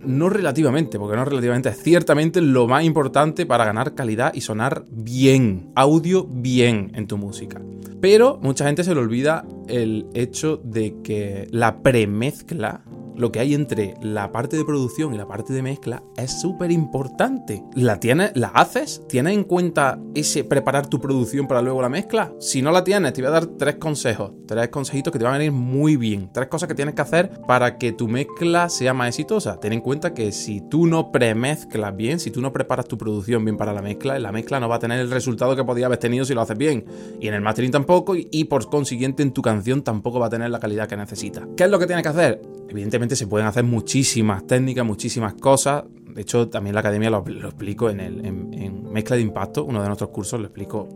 No 0.07 0.29
relativamente, 0.29 0.99
porque 0.99 1.17
no 1.17 1.25
relativamente, 1.25 1.69
es 1.69 1.83
ciertamente 1.83 2.41
lo 2.41 2.67
más 2.67 2.85
importante 2.85 3.47
para 3.47 3.65
ganar 3.65 3.95
calidad 3.95 4.33
y 4.35 4.41
sonar 4.41 4.85
bien, 4.91 5.71
audio 5.75 6.27
bien 6.27 6.93
en 6.95 7.07
tu 7.07 7.17
música. 7.17 7.61
Pero 8.01 8.39
mucha 8.43 8.67
gente 8.67 8.85
se 8.85 8.95
le 8.95 9.01
olvida 9.01 9.47
el 9.69 10.07
hecho 10.15 10.59
de 10.59 10.97
que 11.03 11.47
la 11.51 11.83
premezcla 11.83 12.83
lo 13.17 13.33
que 13.33 13.41
hay 13.41 13.55
entre 13.55 13.95
la 14.01 14.33
parte 14.33 14.57
de 14.57 14.65
producción 14.65 15.15
y 15.15 15.19
la 15.19 15.27
parte 15.27 15.53
de 15.53 15.63
mezcla 15.63 16.03
es 16.17 16.41
súper 16.41 16.71
importante. 16.71 17.63
¿La 17.75 18.01
tienes? 18.01 18.33
¿La 18.35 18.49
haces? 18.49 19.03
¿Tienes 19.09 19.35
en 19.35 19.45
cuenta 19.45 19.99
ese 20.15 20.45
preparar 20.45 20.87
tu 20.87 21.01
producción 21.01 21.47
para 21.47 21.63
luego 21.63 21.83
la 21.83 21.89
mezcla? 21.89 22.33
Si 22.41 22.63
no 22.63 22.71
la 22.71 22.85
tienes, 22.85 23.13
te 23.13 23.23
voy 23.23 23.29
a 23.29 23.33
dar 23.33 23.47
tres 23.47 23.77
consejos, 23.77 24.33
tres 24.47 24.69
consejitos 24.69 25.13
que 25.13 25.19
te 25.19 25.25
van 25.25 25.35
a 25.35 25.39
venir 25.39 25.53
muy 25.53 25.97
bien. 25.97 26.31
Tres 26.33 26.49
cosas 26.49 26.69
que 26.69 26.75
tienes 26.75 26.95
que 26.95 27.03
hacer 27.03 27.41
para 27.47 27.79
que 27.79 27.93
tu 27.93 28.09
mezcla 28.09 28.69
sea 28.69 28.95
más 28.95 29.09
exitosa. 29.09 29.59
Ten 29.61 29.73
en 29.73 29.81
cuenta 29.81 30.15
que 30.15 30.33
si 30.33 30.61
tú 30.69 30.87
no 30.87 31.13
premezclas 31.13 31.97
bien, 31.97 32.21
si 32.21 32.31
tú 32.31 32.41
no 32.41 32.53
preparas 32.53 32.87
tu 32.87 32.99
producción 32.99 33.45
bien 33.45 33.57
para 33.57 33.73
la 33.73 33.83
mezcla, 33.83 34.19
la 34.19 34.33
mezcla 34.33 34.61
no 34.61 34.69
va 34.69 34.77
a 34.77 34.79
tener 34.81 35.01
el 35.01 35.11
resultado 35.11 35.57
que 35.57 35.65
podía 35.65 35.87
haber 35.87 35.99
tenido 35.99 36.25
si 36.25 36.35
lo 36.35 36.41
haces 36.41 36.57
bien. 36.57 36.85
Y 37.21 37.29
en 37.29 37.35
el 37.35 37.41
mastering 37.41 37.71
tampoco, 37.71 38.15
y, 38.17 38.45
por 38.45 38.69
consiguiente 38.69 39.23
en 39.23 39.33
tu 39.33 39.43
canción 39.43 39.83
tampoco 39.83 40.19
va 40.19 40.27
a 40.27 40.31
tener 40.31 40.51
la 40.51 40.61
calidad 40.61 40.89
que 40.89 40.97
necesita. 40.97 41.47
¿Qué 41.57 41.65
es 41.65 41.71
lo 41.71 41.79
que 41.79 41.87
tienes 41.87 42.03
que 42.03 42.09
hacer? 42.09 42.43
Evidentemente 42.69 43.17
se 43.17 43.27
pueden 43.27 43.47
hacer 43.47 43.65
muchísimas 43.65 44.47
técnicas, 44.47 44.85
muchísimas 44.85 45.35
cosas. 45.35 45.85
De 46.15 46.23
hecho, 46.23 46.49
también 46.49 46.75
la 46.75 46.81
academia 46.81 47.11
lo, 47.11 47.25
explico 47.27 47.91
en, 47.91 48.01
el, 48.01 48.25
en, 48.25 48.93
Mezcla 48.93 49.17
de 49.17 49.23
Impacto, 49.23 49.65
uno 49.65 49.81
de 49.81 49.89
nuestros 49.89 50.11
cursos, 50.11 50.39
lo 50.39 50.47
explico 50.47 50.89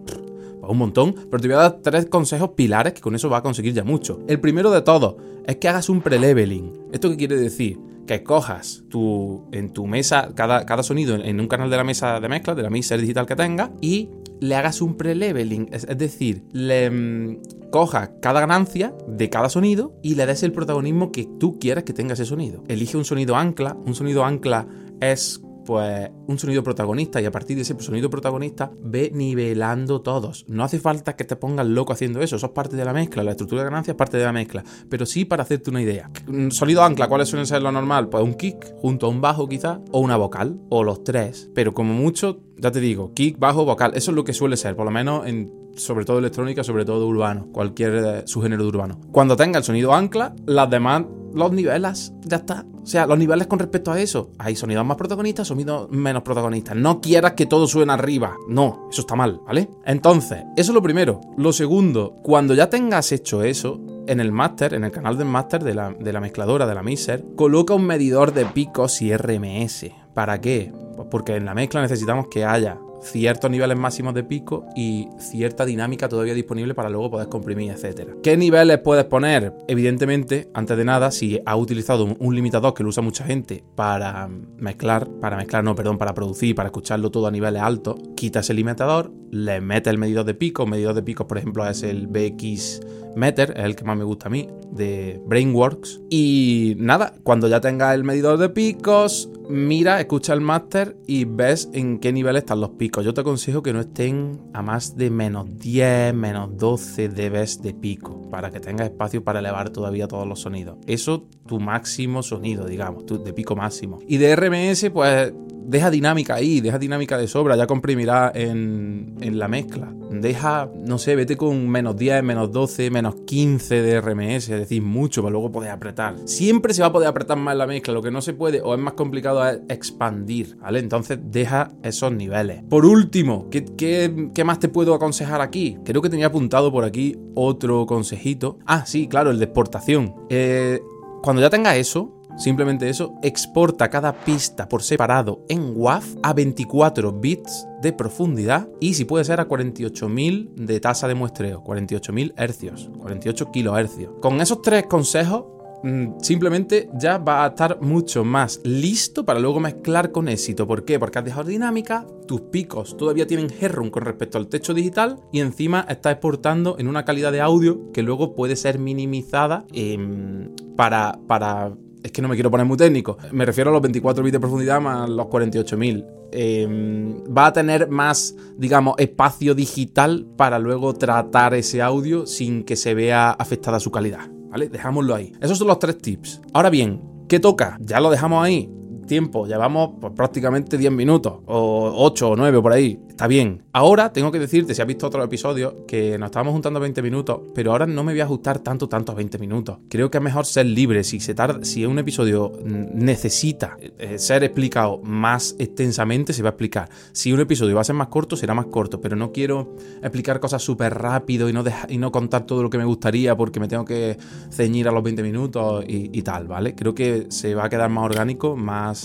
un 0.68 0.78
montón, 0.78 1.14
pero 1.30 1.40
te 1.40 1.48
voy 1.48 1.56
a 1.56 1.60
dar 1.60 1.78
tres 1.82 2.06
consejos 2.06 2.50
pilares 2.50 2.92
que 2.92 3.00
con 3.00 3.14
eso 3.14 3.28
vas 3.28 3.40
a 3.40 3.42
conseguir 3.42 3.72
ya 3.72 3.84
mucho. 3.84 4.20
El 4.28 4.40
primero 4.40 4.70
de 4.70 4.82
todos 4.82 5.16
es 5.46 5.56
que 5.56 5.68
hagas 5.68 5.88
un 5.88 6.02
pre-leveling. 6.02 6.88
¿Esto 6.92 7.10
qué 7.10 7.16
quiere 7.16 7.36
decir? 7.36 7.78
Que 8.06 8.22
cojas 8.22 8.84
tu, 8.88 9.44
en 9.52 9.72
tu 9.72 9.86
mesa, 9.86 10.30
cada, 10.34 10.64
cada 10.66 10.82
sonido 10.82 11.14
en, 11.14 11.40
un 11.40 11.48
canal 11.48 11.70
de 11.70 11.76
la 11.76 11.84
mesa 11.84 12.20
de 12.20 12.28
mezcla, 12.28 12.54
de 12.54 12.62
la 12.62 12.70
mixer 12.70 13.00
digital 13.00 13.26
que 13.26 13.36
tengas, 13.36 13.70
y 13.80 14.08
le 14.40 14.54
hagas 14.54 14.80
un 14.80 14.96
pre-leveling. 14.96 15.68
Es, 15.72 15.86
decir, 15.98 16.42
le 16.52 16.90
mm, 16.90 17.40
cojas 17.70 18.10
cada 18.20 18.40
ganancia 18.40 18.94
de 19.06 19.30
cada 19.30 19.48
sonido 19.48 19.94
y 20.02 20.14
le 20.14 20.26
des 20.26 20.42
el 20.42 20.52
protagonismo 20.52 21.12
que 21.12 21.28
tú 21.38 21.58
quieras 21.58 21.84
que 21.84 21.92
tenga 21.92 22.14
ese 22.14 22.24
sonido. 22.24 22.64
Elige 22.68 22.96
un 22.96 23.04
sonido 23.04 23.36
ancla. 23.36 23.76
Un 23.84 23.94
sonido 23.94 24.24
ancla 24.24 24.66
es 25.00 25.40
pues 25.68 26.10
un 26.26 26.38
sonido 26.38 26.62
protagonista 26.62 27.20
y 27.20 27.26
a 27.26 27.30
partir 27.30 27.54
de 27.54 27.60
ese 27.60 27.78
sonido 27.78 28.08
protagonista 28.08 28.70
ve 28.80 29.10
nivelando 29.12 30.00
todos. 30.00 30.46
No 30.48 30.64
hace 30.64 30.80
falta 30.80 31.14
que 31.14 31.24
te 31.24 31.36
pongas 31.36 31.66
loco 31.66 31.92
haciendo 31.92 32.22
eso, 32.22 32.36
eso 32.36 32.46
es 32.46 32.52
parte 32.52 32.74
de 32.74 32.86
la 32.86 32.94
mezcla, 32.94 33.22
la 33.22 33.32
estructura 33.32 33.60
de 33.60 33.68
ganancia 33.68 33.90
es 33.90 33.96
parte 33.98 34.16
de 34.16 34.24
la 34.24 34.32
mezcla, 34.32 34.64
pero 34.88 35.04
sí 35.04 35.26
para 35.26 35.42
hacerte 35.42 35.68
una 35.68 35.82
idea. 35.82 36.10
Sonido 36.48 36.82
ancla, 36.82 37.06
¿cuáles 37.06 37.28
suelen 37.28 37.46
ser 37.46 37.60
lo 37.60 37.70
normal? 37.70 38.08
Pues 38.08 38.24
un 38.24 38.32
kick 38.32 38.76
junto 38.80 39.04
a 39.04 39.08
un 39.10 39.20
bajo 39.20 39.46
quizás, 39.46 39.80
o 39.90 40.00
una 40.00 40.16
vocal, 40.16 40.58
o 40.70 40.82
los 40.82 41.04
tres, 41.04 41.50
pero 41.54 41.74
como 41.74 41.92
mucho, 41.92 42.40
ya 42.56 42.70
te 42.70 42.80
digo, 42.80 43.12
kick, 43.12 43.38
bajo, 43.38 43.66
vocal, 43.66 43.92
eso 43.94 44.10
es 44.10 44.14
lo 44.14 44.24
que 44.24 44.32
suele 44.32 44.56
ser, 44.56 44.74
por 44.74 44.86
lo 44.86 44.90
menos 44.90 45.26
en 45.26 45.52
sobre 45.76 46.06
todo 46.06 46.18
electrónica, 46.18 46.64
sobre 46.64 46.86
todo 46.86 47.06
urbano, 47.06 47.48
cualquier 47.52 47.94
eh, 47.94 48.22
subgénero 48.24 48.62
de 48.62 48.68
urbano. 48.70 49.00
Cuando 49.12 49.36
tenga 49.36 49.58
el 49.58 49.64
sonido 49.64 49.92
ancla, 49.94 50.34
las 50.46 50.68
demás 50.70 51.04
los 51.38 51.52
niveles, 51.52 52.12
ya 52.22 52.38
está. 52.38 52.66
O 52.82 52.86
sea, 52.86 53.06
los 53.06 53.18
niveles 53.18 53.46
con 53.46 53.58
respecto 53.58 53.92
a 53.92 54.00
eso. 54.00 54.32
Hay 54.38 54.56
sonidos 54.56 54.84
más 54.84 54.96
protagonistas, 54.96 55.48
sonidos 55.48 55.88
menos 55.90 56.22
protagonistas. 56.22 56.76
No 56.76 57.00
quieras 57.00 57.32
que 57.32 57.46
todo 57.46 57.66
suene 57.66 57.92
arriba. 57.92 58.34
No, 58.48 58.88
eso 58.90 59.02
está 59.02 59.14
mal, 59.14 59.40
¿vale? 59.46 59.68
Entonces, 59.86 60.38
eso 60.56 60.72
es 60.72 60.74
lo 60.74 60.82
primero. 60.82 61.20
Lo 61.36 61.52
segundo, 61.52 62.16
cuando 62.22 62.54
ya 62.54 62.68
tengas 62.68 63.12
hecho 63.12 63.42
eso, 63.42 63.80
en 64.06 64.20
el 64.20 64.32
máster, 64.32 64.74
en 64.74 64.84
el 64.84 64.90
canal 64.90 65.16
del 65.16 65.28
máster 65.28 65.62
de 65.62 65.74
la, 65.74 65.90
de 65.90 66.12
la 66.12 66.20
mezcladora, 66.20 66.66
de 66.66 66.74
la 66.74 66.82
mixer, 66.82 67.24
coloca 67.36 67.74
un 67.74 67.84
medidor 67.84 68.32
de 68.32 68.46
picos 68.46 69.00
y 69.02 69.14
RMS. 69.16 69.86
¿Para 70.14 70.40
qué? 70.40 70.72
Pues 70.96 71.08
porque 71.10 71.36
en 71.36 71.44
la 71.44 71.54
mezcla 71.54 71.82
necesitamos 71.82 72.26
que 72.28 72.44
haya 72.44 72.78
ciertos 73.02 73.50
niveles 73.50 73.78
máximos 73.78 74.14
de 74.14 74.24
pico 74.24 74.66
y 74.74 75.08
cierta 75.18 75.64
dinámica 75.64 76.08
todavía 76.08 76.34
disponible 76.34 76.74
para 76.74 76.88
luego 76.88 77.10
poder 77.10 77.28
comprimir, 77.28 77.72
etcétera. 77.72 78.14
¿Qué 78.22 78.36
niveles 78.36 78.78
puedes 78.78 79.04
poner? 79.04 79.54
Evidentemente, 79.68 80.50
antes 80.54 80.76
de 80.76 80.84
nada, 80.84 81.10
si 81.10 81.40
has 81.44 81.56
utilizado 81.56 82.16
un 82.18 82.34
limitador 82.34 82.74
que 82.74 82.82
lo 82.82 82.88
usa 82.88 83.02
mucha 83.02 83.24
gente 83.24 83.64
para 83.74 84.28
mezclar, 84.56 85.08
para 85.20 85.36
mezclar, 85.36 85.64
no, 85.64 85.74
perdón, 85.74 85.98
para 85.98 86.14
producir, 86.14 86.54
para 86.54 86.68
escucharlo 86.68 87.10
todo 87.10 87.26
a 87.26 87.30
niveles 87.30 87.62
altos, 87.62 87.96
quita 88.16 88.40
ese 88.40 88.54
limitador, 88.54 89.12
le 89.30 89.60
mete 89.60 89.90
el 89.90 89.98
medidor 89.98 90.24
de 90.24 90.34
pico, 90.34 90.64
el 90.64 90.70
medidor 90.70 90.94
de 90.94 91.02
picos, 91.02 91.26
por 91.26 91.38
ejemplo, 91.38 91.66
es 91.68 91.82
el 91.82 92.06
BX 92.06 92.80
Meter, 93.18 93.52
es 93.56 93.64
el 93.64 93.76
que 93.76 93.84
más 93.84 93.96
me 93.96 94.04
gusta 94.04 94.28
a 94.28 94.30
mí, 94.30 94.48
de 94.70 95.20
Brainworks. 95.26 96.00
Y 96.08 96.74
nada, 96.78 97.14
cuando 97.22 97.48
ya 97.48 97.60
tengas 97.60 97.94
el 97.94 98.04
medidor 98.04 98.38
de 98.38 98.48
picos, 98.48 99.30
mira, 99.48 100.00
escucha 100.00 100.32
el 100.32 100.40
máster 100.40 100.96
y 101.06 101.24
ves 101.24 101.68
en 101.72 101.98
qué 101.98 102.12
nivel 102.12 102.36
están 102.36 102.60
los 102.60 102.70
picos. 102.70 103.04
Yo 103.04 103.14
te 103.14 103.22
aconsejo 103.22 103.62
que 103.62 103.72
no 103.72 103.80
estén 103.80 104.40
a 104.52 104.62
más 104.62 104.96
de 104.96 105.10
menos 105.10 105.58
10, 105.58 106.14
menos 106.14 106.56
12 106.56 107.08
dB 107.08 107.62
de 107.62 107.74
pico, 107.74 108.28
para 108.30 108.50
que 108.50 108.60
tengas 108.60 108.88
espacio 108.88 109.22
para 109.24 109.40
elevar 109.40 109.70
todavía 109.70 110.08
todos 110.08 110.26
los 110.26 110.40
sonidos. 110.40 110.76
Eso 110.86 111.26
tu 111.46 111.58
máximo 111.60 112.22
sonido, 112.22 112.66
digamos, 112.66 113.06
tu, 113.06 113.22
de 113.22 113.32
pico 113.32 113.56
máximo. 113.56 113.98
Y 114.06 114.18
de 114.18 114.36
RMS, 114.36 114.90
pues 114.90 115.32
deja 115.68 115.90
dinámica 115.90 116.34
ahí, 116.34 116.62
deja 116.62 116.78
dinámica 116.78 117.18
de 117.18 117.28
sobra, 117.28 117.54
ya 117.54 117.66
comprimirá 117.66 118.32
en, 118.34 119.14
en, 119.20 119.38
la 119.38 119.48
mezcla. 119.48 119.92
Deja, 120.10 120.70
no 120.74 120.96
sé, 120.96 121.14
vete 121.14 121.36
con 121.36 121.68
menos 121.68 121.94
10, 121.94 122.22
menos 122.24 122.50
12, 122.50 122.90
menos 122.90 123.16
15 123.26 123.82
de 123.82 124.00
RMS, 124.00 124.48
es 124.48 124.60
decir, 124.60 124.80
mucho, 124.80 125.22
para 125.22 125.32
luego 125.32 125.52
poder 125.52 125.70
apretar. 125.70 126.16
Siempre 126.24 126.72
se 126.72 126.80
va 126.80 126.88
a 126.88 126.92
poder 126.92 127.08
apretar 127.08 127.36
más 127.36 127.54
la 127.54 127.66
mezcla, 127.66 127.92
lo 127.92 128.02
que 128.02 128.10
no 128.10 128.22
se 128.22 128.32
puede 128.32 128.62
o 128.62 128.74
es 128.74 128.80
más 128.80 128.94
complicado 128.94 129.46
es 129.46 129.60
expandir, 129.68 130.56
¿vale? 130.56 130.78
Entonces 130.78 131.18
deja 131.22 131.70
esos 131.82 132.12
niveles. 132.12 132.62
Por 132.70 132.86
último, 132.86 133.48
¿qué, 133.50 133.66
qué, 133.66 134.30
qué 134.34 134.44
más 134.44 134.60
te 134.60 134.70
puedo 134.70 134.94
aconsejar 134.94 135.42
aquí? 135.42 135.76
Creo 135.84 136.00
que 136.00 136.08
tenía 136.08 136.28
apuntado 136.28 136.72
por 136.72 136.84
aquí 136.84 137.14
otro 137.34 137.84
consejito. 137.84 138.58
Ah, 138.64 138.86
sí, 138.86 139.06
claro, 139.06 139.30
el 139.30 139.38
de 139.38 139.44
exportación. 139.44 140.14
Eh, 140.30 140.80
cuando 141.22 141.42
ya 141.42 141.50
tenga 141.50 141.76
eso, 141.76 142.17
Simplemente 142.38 142.88
eso, 142.88 143.14
exporta 143.22 143.90
cada 143.90 144.12
pista 144.12 144.68
por 144.68 144.82
separado 144.84 145.44
en 145.48 145.72
WAV 145.74 146.04
a 146.22 146.32
24 146.32 147.12
bits 147.12 147.66
de 147.82 147.92
profundidad 147.92 148.68
y 148.80 148.94
si 148.94 149.04
puede 149.04 149.24
ser 149.24 149.40
a 149.40 149.48
48.000 149.48 150.54
de 150.54 150.80
tasa 150.80 151.08
de 151.08 151.16
muestreo, 151.16 151.64
48.000 151.64 152.34
hercios, 152.36 152.90
48 153.00 153.50
kilohercios. 153.50 154.12
Con 154.20 154.40
esos 154.40 154.62
tres 154.62 154.86
consejos 154.86 155.46
mm, 155.82 156.20
simplemente 156.20 156.88
ya 156.94 157.18
va 157.18 157.44
a 157.44 157.48
estar 157.48 157.80
mucho 157.80 158.24
más 158.24 158.60
listo 158.62 159.24
para 159.24 159.40
luego 159.40 159.58
mezclar 159.58 160.12
con 160.12 160.28
éxito. 160.28 160.64
¿Por 160.68 160.84
qué? 160.84 161.00
Porque 161.00 161.18
has 161.18 161.24
dejado 161.24 161.48
dinámica, 161.48 162.06
tus 162.28 162.42
picos 162.42 162.96
todavía 162.96 163.26
tienen 163.26 163.50
headroom 163.60 163.90
con 163.90 164.04
respecto 164.04 164.38
al 164.38 164.46
techo 164.46 164.74
digital 164.74 165.18
y 165.32 165.40
encima 165.40 165.84
está 165.88 166.12
exportando 166.12 166.76
en 166.78 166.86
una 166.86 167.04
calidad 167.04 167.32
de 167.32 167.40
audio 167.40 167.90
que 167.90 168.04
luego 168.04 168.36
puede 168.36 168.54
ser 168.54 168.78
minimizada 168.78 169.64
em, 169.72 170.54
para, 170.76 171.18
para 171.26 171.74
es 172.02 172.12
que 172.12 172.22
no 172.22 172.28
me 172.28 172.34
quiero 172.34 172.50
poner 172.50 172.66
muy 172.66 172.76
técnico. 172.76 173.18
Me 173.32 173.44
refiero 173.44 173.70
a 173.70 173.72
los 173.72 173.82
24 173.82 174.22
bits 174.22 174.32
de 174.32 174.40
profundidad 174.40 174.80
más 174.80 175.08
los 175.08 175.26
48.000. 175.26 176.06
Em, 176.30 177.24
va 177.34 177.46
a 177.46 177.52
tener 177.52 177.88
más, 177.88 178.34
digamos, 178.56 178.94
espacio 178.98 179.54
digital 179.54 180.26
para 180.36 180.58
luego 180.58 180.94
tratar 180.94 181.54
ese 181.54 181.82
audio 181.82 182.26
sin 182.26 182.64
que 182.64 182.76
se 182.76 182.94
vea 182.94 183.30
afectada 183.30 183.80
su 183.80 183.90
calidad. 183.90 184.30
¿Vale? 184.50 184.68
Dejámoslo 184.68 185.14
ahí. 185.14 185.32
Esos 185.40 185.58
son 185.58 185.68
los 185.68 185.78
tres 185.78 185.98
tips. 185.98 186.40
Ahora 186.54 186.70
bien, 186.70 187.02
¿qué 187.28 187.38
toca? 187.38 187.76
Ya 187.80 188.00
lo 188.00 188.10
dejamos 188.10 188.42
ahí 188.42 188.70
tiempo, 189.08 189.46
llevamos 189.46 189.90
pues, 190.00 190.12
prácticamente 190.12 190.78
10 190.78 190.92
minutos, 190.92 191.40
o 191.46 191.92
8 191.96 192.30
o 192.30 192.36
9 192.36 192.62
por 192.62 192.72
ahí, 192.72 193.00
está 193.08 193.26
bien. 193.26 193.64
Ahora 193.72 194.12
tengo 194.12 194.30
que 194.30 194.38
decirte, 194.38 194.74
si 194.74 194.80
has 194.80 194.86
visto 194.86 195.08
otro 195.08 195.24
episodio, 195.24 195.84
que 195.86 196.16
nos 196.18 196.28
estábamos 196.28 196.52
juntando 196.52 196.78
20 196.78 197.02
minutos, 197.02 197.40
pero 197.54 197.72
ahora 197.72 197.86
no 197.86 198.04
me 198.04 198.12
voy 198.12 198.20
a 198.20 198.24
ajustar 198.24 198.60
tanto, 198.60 198.88
tanto 198.88 199.10
a 199.10 199.14
20 199.16 199.38
minutos. 199.38 199.78
Creo 199.88 200.10
que 200.10 200.18
es 200.18 200.24
mejor 200.24 200.46
ser 200.46 200.66
libre, 200.66 201.02
si 201.02 201.18
se 201.18 201.34
si 201.62 201.86
un 201.86 201.98
episodio 201.98 202.52
necesita 202.64 203.76
eh, 203.80 204.18
ser 204.18 204.44
explicado 204.44 204.98
más 205.02 205.56
extensamente, 205.58 206.32
se 206.32 206.42
va 206.42 206.50
a 206.50 206.52
explicar. 206.52 206.88
Si 207.12 207.32
un 207.32 207.40
episodio 207.40 207.74
va 207.74 207.80
a 207.80 207.84
ser 207.84 207.94
más 207.96 208.08
corto, 208.08 208.36
será 208.36 208.54
más 208.54 208.66
corto, 208.66 209.00
pero 209.00 209.16
no 209.16 209.32
quiero 209.32 209.74
explicar 210.02 210.38
cosas 210.38 210.62
súper 210.62 210.94
rápido 210.94 211.48
y 211.48 211.52
no, 211.52 211.64
y 211.88 211.98
no 211.98 212.12
contar 212.12 212.44
todo 212.46 212.62
lo 212.62 212.70
que 212.70 212.78
me 212.78 212.84
gustaría 212.84 213.36
porque 213.36 213.58
me 213.58 213.68
tengo 213.68 213.84
que 213.84 214.16
ceñir 214.50 214.88
a 214.88 214.92
los 214.92 215.02
20 215.02 215.22
minutos 215.22 215.84
y 215.86 216.22
tal, 216.22 216.46
¿vale? 216.46 216.74
Creo 216.74 216.94
que 216.94 217.26
se 217.30 217.54
va 217.54 217.64
a 217.64 217.68
quedar 217.68 217.88
más 217.90 218.04
orgánico, 218.04 218.56
más 218.56 218.97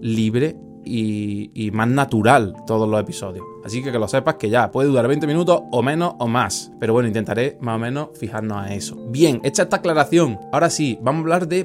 libre 0.00 0.56
y, 0.84 1.70
más 1.72 1.88
natural 1.88 2.54
todos 2.66 2.88
los 2.88 3.00
episodios. 3.00 3.44
Así 3.64 3.82
que 3.82 3.92
que 3.92 3.98
lo 3.98 4.08
sepas 4.08 4.36
que 4.36 4.48
ya 4.50 4.70
puede 4.70 4.88
durar 4.88 5.06
20 5.06 5.26
minutos 5.26 5.62
o 5.70 5.82
menos 5.82 6.14
o 6.18 6.26
más. 6.26 6.72
Pero 6.80 6.92
bueno, 6.92 7.08
intentaré 7.08 7.58
más 7.60 7.76
o 7.76 7.78
menos 7.78 8.08
fijarnos 8.18 8.58
a 8.58 8.74
eso. 8.74 8.96
Bien, 9.10 9.40
hecha 9.44 9.64
esta 9.64 9.76
aclaración, 9.76 10.38
ahora 10.52 10.70
sí, 10.70 10.98
vamos 11.02 11.20
a 11.20 11.22
hablar 11.22 11.48
de 11.48 11.64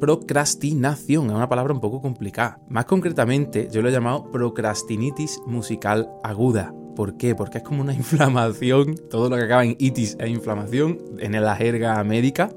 procrastinación. 0.00 1.26
Es 1.26 1.32
una 1.32 1.48
palabra 1.48 1.72
un 1.72 1.80
poco 1.80 2.00
complicada. 2.00 2.60
Más 2.68 2.84
concretamente, 2.84 3.68
yo 3.70 3.82
lo 3.82 3.88
he 3.88 3.92
llamado 3.92 4.30
procrastinitis 4.30 5.40
musical 5.46 6.10
aguda. 6.22 6.74
¿Por 6.94 7.16
qué? 7.16 7.34
Porque 7.34 7.58
es 7.58 7.64
como 7.64 7.82
una 7.82 7.94
inflamación. 7.94 8.94
Todo 9.10 9.28
lo 9.28 9.36
que 9.36 9.44
acaba 9.44 9.64
en 9.64 9.76
itis 9.78 10.16
es 10.20 10.28
inflamación 10.28 10.98
en 11.18 11.40
la 11.40 11.56
jerga 11.56 12.02
médica. 12.04 12.50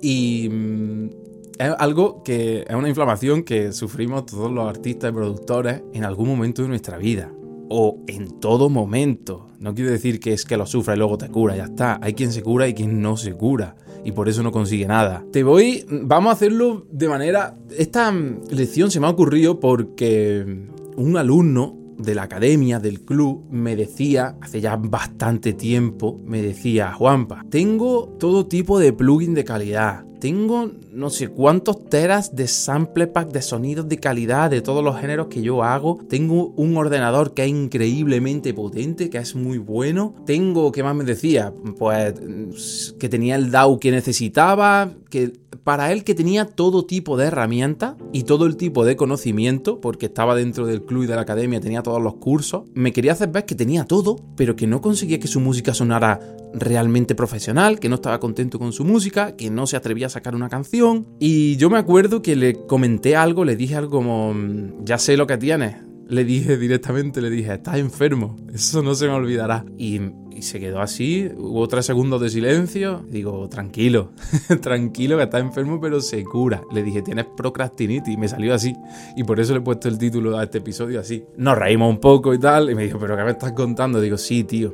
Y 0.00 0.48
mm, 0.48 1.25
es 1.58 1.72
algo 1.78 2.22
que 2.22 2.64
es 2.68 2.74
una 2.74 2.88
inflamación 2.88 3.42
que 3.42 3.72
sufrimos 3.72 4.26
todos 4.26 4.50
los 4.50 4.68
artistas 4.68 5.10
y 5.10 5.14
productores 5.14 5.82
en 5.92 6.04
algún 6.04 6.28
momento 6.28 6.62
de 6.62 6.68
nuestra 6.68 6.98
vida. 6.98 7.30
O 7.68 7.98
en 8.06 8.38
todo 8.40 8.68
momento. 8.68 9.48
No 9.58 9.74
quiere 9.74 9.90
decir 9.90 10.20
que 10.20 10.32
es 10.32 10.44
que 10.44 10.56
lo 10.56 10.66
sufra 10.66 10.94
y 10.94 10.98
luego 10.98 11.18
te 11.18 11.28
cura, 11.28 11.56
ya 11.56 11.64
está. 11.64 11.98
Hay 12.00 12.14
quien 12.14 12.30
se 12.30 12.42
cura 12.42 12.68
y 12.68 12.74
quien 12.74 13.00
no 13.00 13.16
se 13.16 13.32
cura. 13.32 13.74
Y 14.04 14.12
por 14.12 14.28
eso 14.28 14.42
no 14.42 14.52
consigue 14.52 14.86
nada. 14.86 15.24
Te 15.32 15.42
voy. 15.42 15.84
Vamos 15.88 16.30
a 16.30 16.34
hacerlo 16.34 16.86
de 16.92 17.08
manera. 17.08 17.58
Esta 17.76 18.12
lección 18.12 18.90
se 18.90 19.00
me 19.00 19.06
ha 19.06 19.10
ocurrido 19.10 19.58
porque 19.58 20.68
un 20.96 21.16
alumno 21.16 21.76
de 21.98 22.14
la 22.14 22.24
academia, 22.24 22.78
del 22.78 23.00
club, 23.00 23.46
me 23.50 23.74
decía, 23.74 24.36
hace 24.42 24.60
ya 24.60 24.76
bastante 24.76 25.54
tiempo, 25.54 26.20
me 26.24 26.42
decía, 26.42 26.92
Juanpa, 26.92 27.44
tengo 27.48 28.14
todo 28.20 28.46
tipo 28.46 28.78
de 28.78 28.92
plugin 28.92 29.34
de 29.34 29.44
calidad 29.44 30.04
tengo 30.18 30.70
no 30.92 31.10
sé 31.10 31.28
cuántos 31.28 31.88
teras 31.88 32.34
de 32.34 32.48
sample 32.48 33.06
pack 33.06 33.30
de 33.30 33.42
sonidos 33.42 33.88
de 33.88 33.98
calidad 33.98 34.50
de 34.50 34.62
todos 34.62 34.82
los 34.82 34.98
géneros 34.98 35.26
que 35.28 35.42
yo 35.42 35.62
hago. 35.62 35.98
Tengo 36.08 36.48
un 36.56 36.76
ordenador 36.76 37.34
que 37.34 37.44
es 37.44 37.50
increíblemente 37.50 38.54
potente, 38.54 39.10
que 39.10 39.18
es 39.18 39.34
muy 39.34 39.58
bueno. 39.58 40.14
Tengo, 40.24 40.72
¿qué 40.72 40.82
más 40.82 40.94
me 40.96 41.04
decía? 41.04 41.52
Pues 41.78 42.94
que 42.98 43.08
tenía 43.08 43.36
el 43.36 43.50
DAW 43.50 43.78
que 43.78 43.90
necesitaba, 43.90 44.90
que 45.10 45.32
para 45.64 45.92
él 45.92 46.04
que 46.04 46.14
tenía 46.14 46.46
todo 46.46 46.84
tipo 46.84 47.16
de 47.16 47.26
herramientas 47.26 47.96
y 48.12 48.22
todo 48.22 48.46
el 48.46 48.56
tipo 48.56 48.84
de 48.84 48.96
conocimiento, 48.96 49.80
porque 49.80 50.06
estaba 50.06 50.34
dentro 50.34 50.66
del 50.66 50.82
club 50.82 51.02
y 51.02 51.06
de 51.06 51.16
la 51.16 51.22
academia, 51.22 51.60
tenía 51.60 51.82
todos 51.82 52.00
los 52.00 52.14
cursos, 52.14 52.62
me 52.74 52.92
quería 52.92 53.12
hacer 53.12 53.30
ver 53.30 53.46
que 53.46 53.54
tenía 53.54 53.84
todo, 53.84 54.16
pero 54.36 54.54
que 54.54 54.66
no 54.66 54.80
conseguía 54.80 55.18
que 55.18 55.26
su 55.26 55.40
música 55.40 55.74
sonara 55.74 56.20
realmente 56.54 57.14
profesional, 57.14 57.78
que 57.80 57.88
no 57.88 57.96
estaba 57.96 58.20
contento 58.20 58.58
con 58.58 58.72
su 58.72 58.84
música, 58.84 59.36
que 59.36 59.50
no 59.50 59.66
se 59.66 59.76
atrevía 59.76 60.05
a 60.06 60.10
sacar 60.10 60.34
una 60.34 60.48
canción. 60.48 61.06
Y 61.18 61.56
yo 61.56 61.70
me 61.70 61.78
acuerdo 61.78 62.22
que 62.22 62.36
le 62.36 62.54
comenté 62.66 63.16
algo, 63.16 63.44
le 63.44 63.56
dije 63.56 63.76
algo 63.76 63.90
como, 63.90 64.34
mm, 64.34 64.84
ya 64.84 64.98
sé 64.98 65.16
lo 65.16 65.26
que 65.26 65.36
tienes. 65.36 65.76
Le 66.08 66.24
dije 66.24 66.56
directamente, 66.58 67.20
le 67.20 67.30
dije, 67.30 67.54
estás 67.54 67.76
enfermo, 67.76 68.36
eso 68.52 68.82
no 68.82 68.94
se 68.94 69.06
me 69.06 69.12
olvidará. 69.12 69.64
Y 69.76 70.00
se 70.40 70.60
quedó 70.60 70.80
así, 70.80 71.30
hubo 71.36 71.66
tres 71.68 71.86
segundos 71.86 72.20
de 72.20 72.30
silencio. 72.30 73.04
Digo, 73.08 73.48
tranquilo, 73.48 74.12
tranquilo, 74.60 75.16
que 75.16 75.24
está 75.24 75.38
enfermo, 75.38 75.80
pero 75.80 76.00
se 76.00 76.22
cura. 76.24 76.62
Le 76.72 76.82
dije, 76.82 77.02
tienes 77.02 77.26
procrastinitis, 77.36 78.14
y 78.14 78.16
me 78.16 78.28
salió 78.28 78.54
así. 78.54 78.74
Y 79.16 79.24
por 79.24 79.40
eso 79.40 79.52
le 79.52 79.60
he 79.60 79.62
puesto 79.62 79.88
el 79.88 79.98
título 79.98 80.36
a 80.38 80.44
este 80.44 80.58
episodio 80.58 81.00
así. 81.00 81.24
Nos 81.36 81.56
reímos 81.56 81.90
un 81.90 82.00
poco 82.00 82.34
y 82.34 82.38
tal, 82.38 82.70
y 82.70 82.74
me 82.74 82.84
dijo, 82.84 82.98
¿pero 82.98 83.16
qué 83.16 83.24
me 83.24 83.30
estás 83.30 83.52
contando? 83.52 84.00
Digo, 84.00 84.16
sí, 84.16 84.44
tío. 84.44 84.72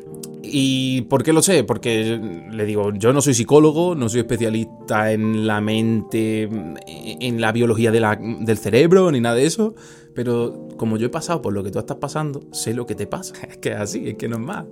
¿Y 0.54 1.02
por 1.02 1.22
qué 1.22 1.32
lo 1.32 1.40
sé? 1.40 1.64
Porque 1.64 2.20
le 2.50 2.66
digo, 2.66 2.92
yo 2.92 3.14
no 3.14 3.22
soy 3.22 3.32
psicólogo, 3.32 3.94
no 3.94 4.10
soy 4.10 4.20
especialista 4.20 5.10
en 5.10 5.46
la 5.46 5.62
mente, 5.62 6.42
en 6.86 7.40
la 7.40 7.52
biología 7.52 7.90
del 7.90 8.58
cerebro, 8.58 9.10
ni 9.10 9.20
nada 9.20 9.34
de 9.34 9.46
eso. 9.46 9.74
Pero 10.14 10.68
como 10.76 10.98
yo 10.98 11.06
he 11.06 11.10
pasado 11.10 11.40
por 11.40 11.54
lo 11.54 11.64
que 11.64 11.70
tú 11.70 11.78
estás 11.78 11.96
pasando, 11.96 12.42
sé 12.52 12.74
lo 12.74 12.84
que 12.84 12.94
te 12.94 13.06
pasa. 13.06 13.34
Es 13.48 13.56
que 13.56 13.70
es 13.70 13.76
así, 13.76 14.10
es 14.10 14.14
que 14.16 14.28
no 14.28 14.36
es 14.36 14.42
más. 14.42 14.66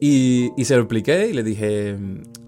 Y, 0.00 0.50
y 0.56 0.66
se 0.66 0.76
lo 0.76 0.82
expliqué 0.82 1.28
y 1.28 1.32
le 1.32 1.42
dije, 1.42 1.96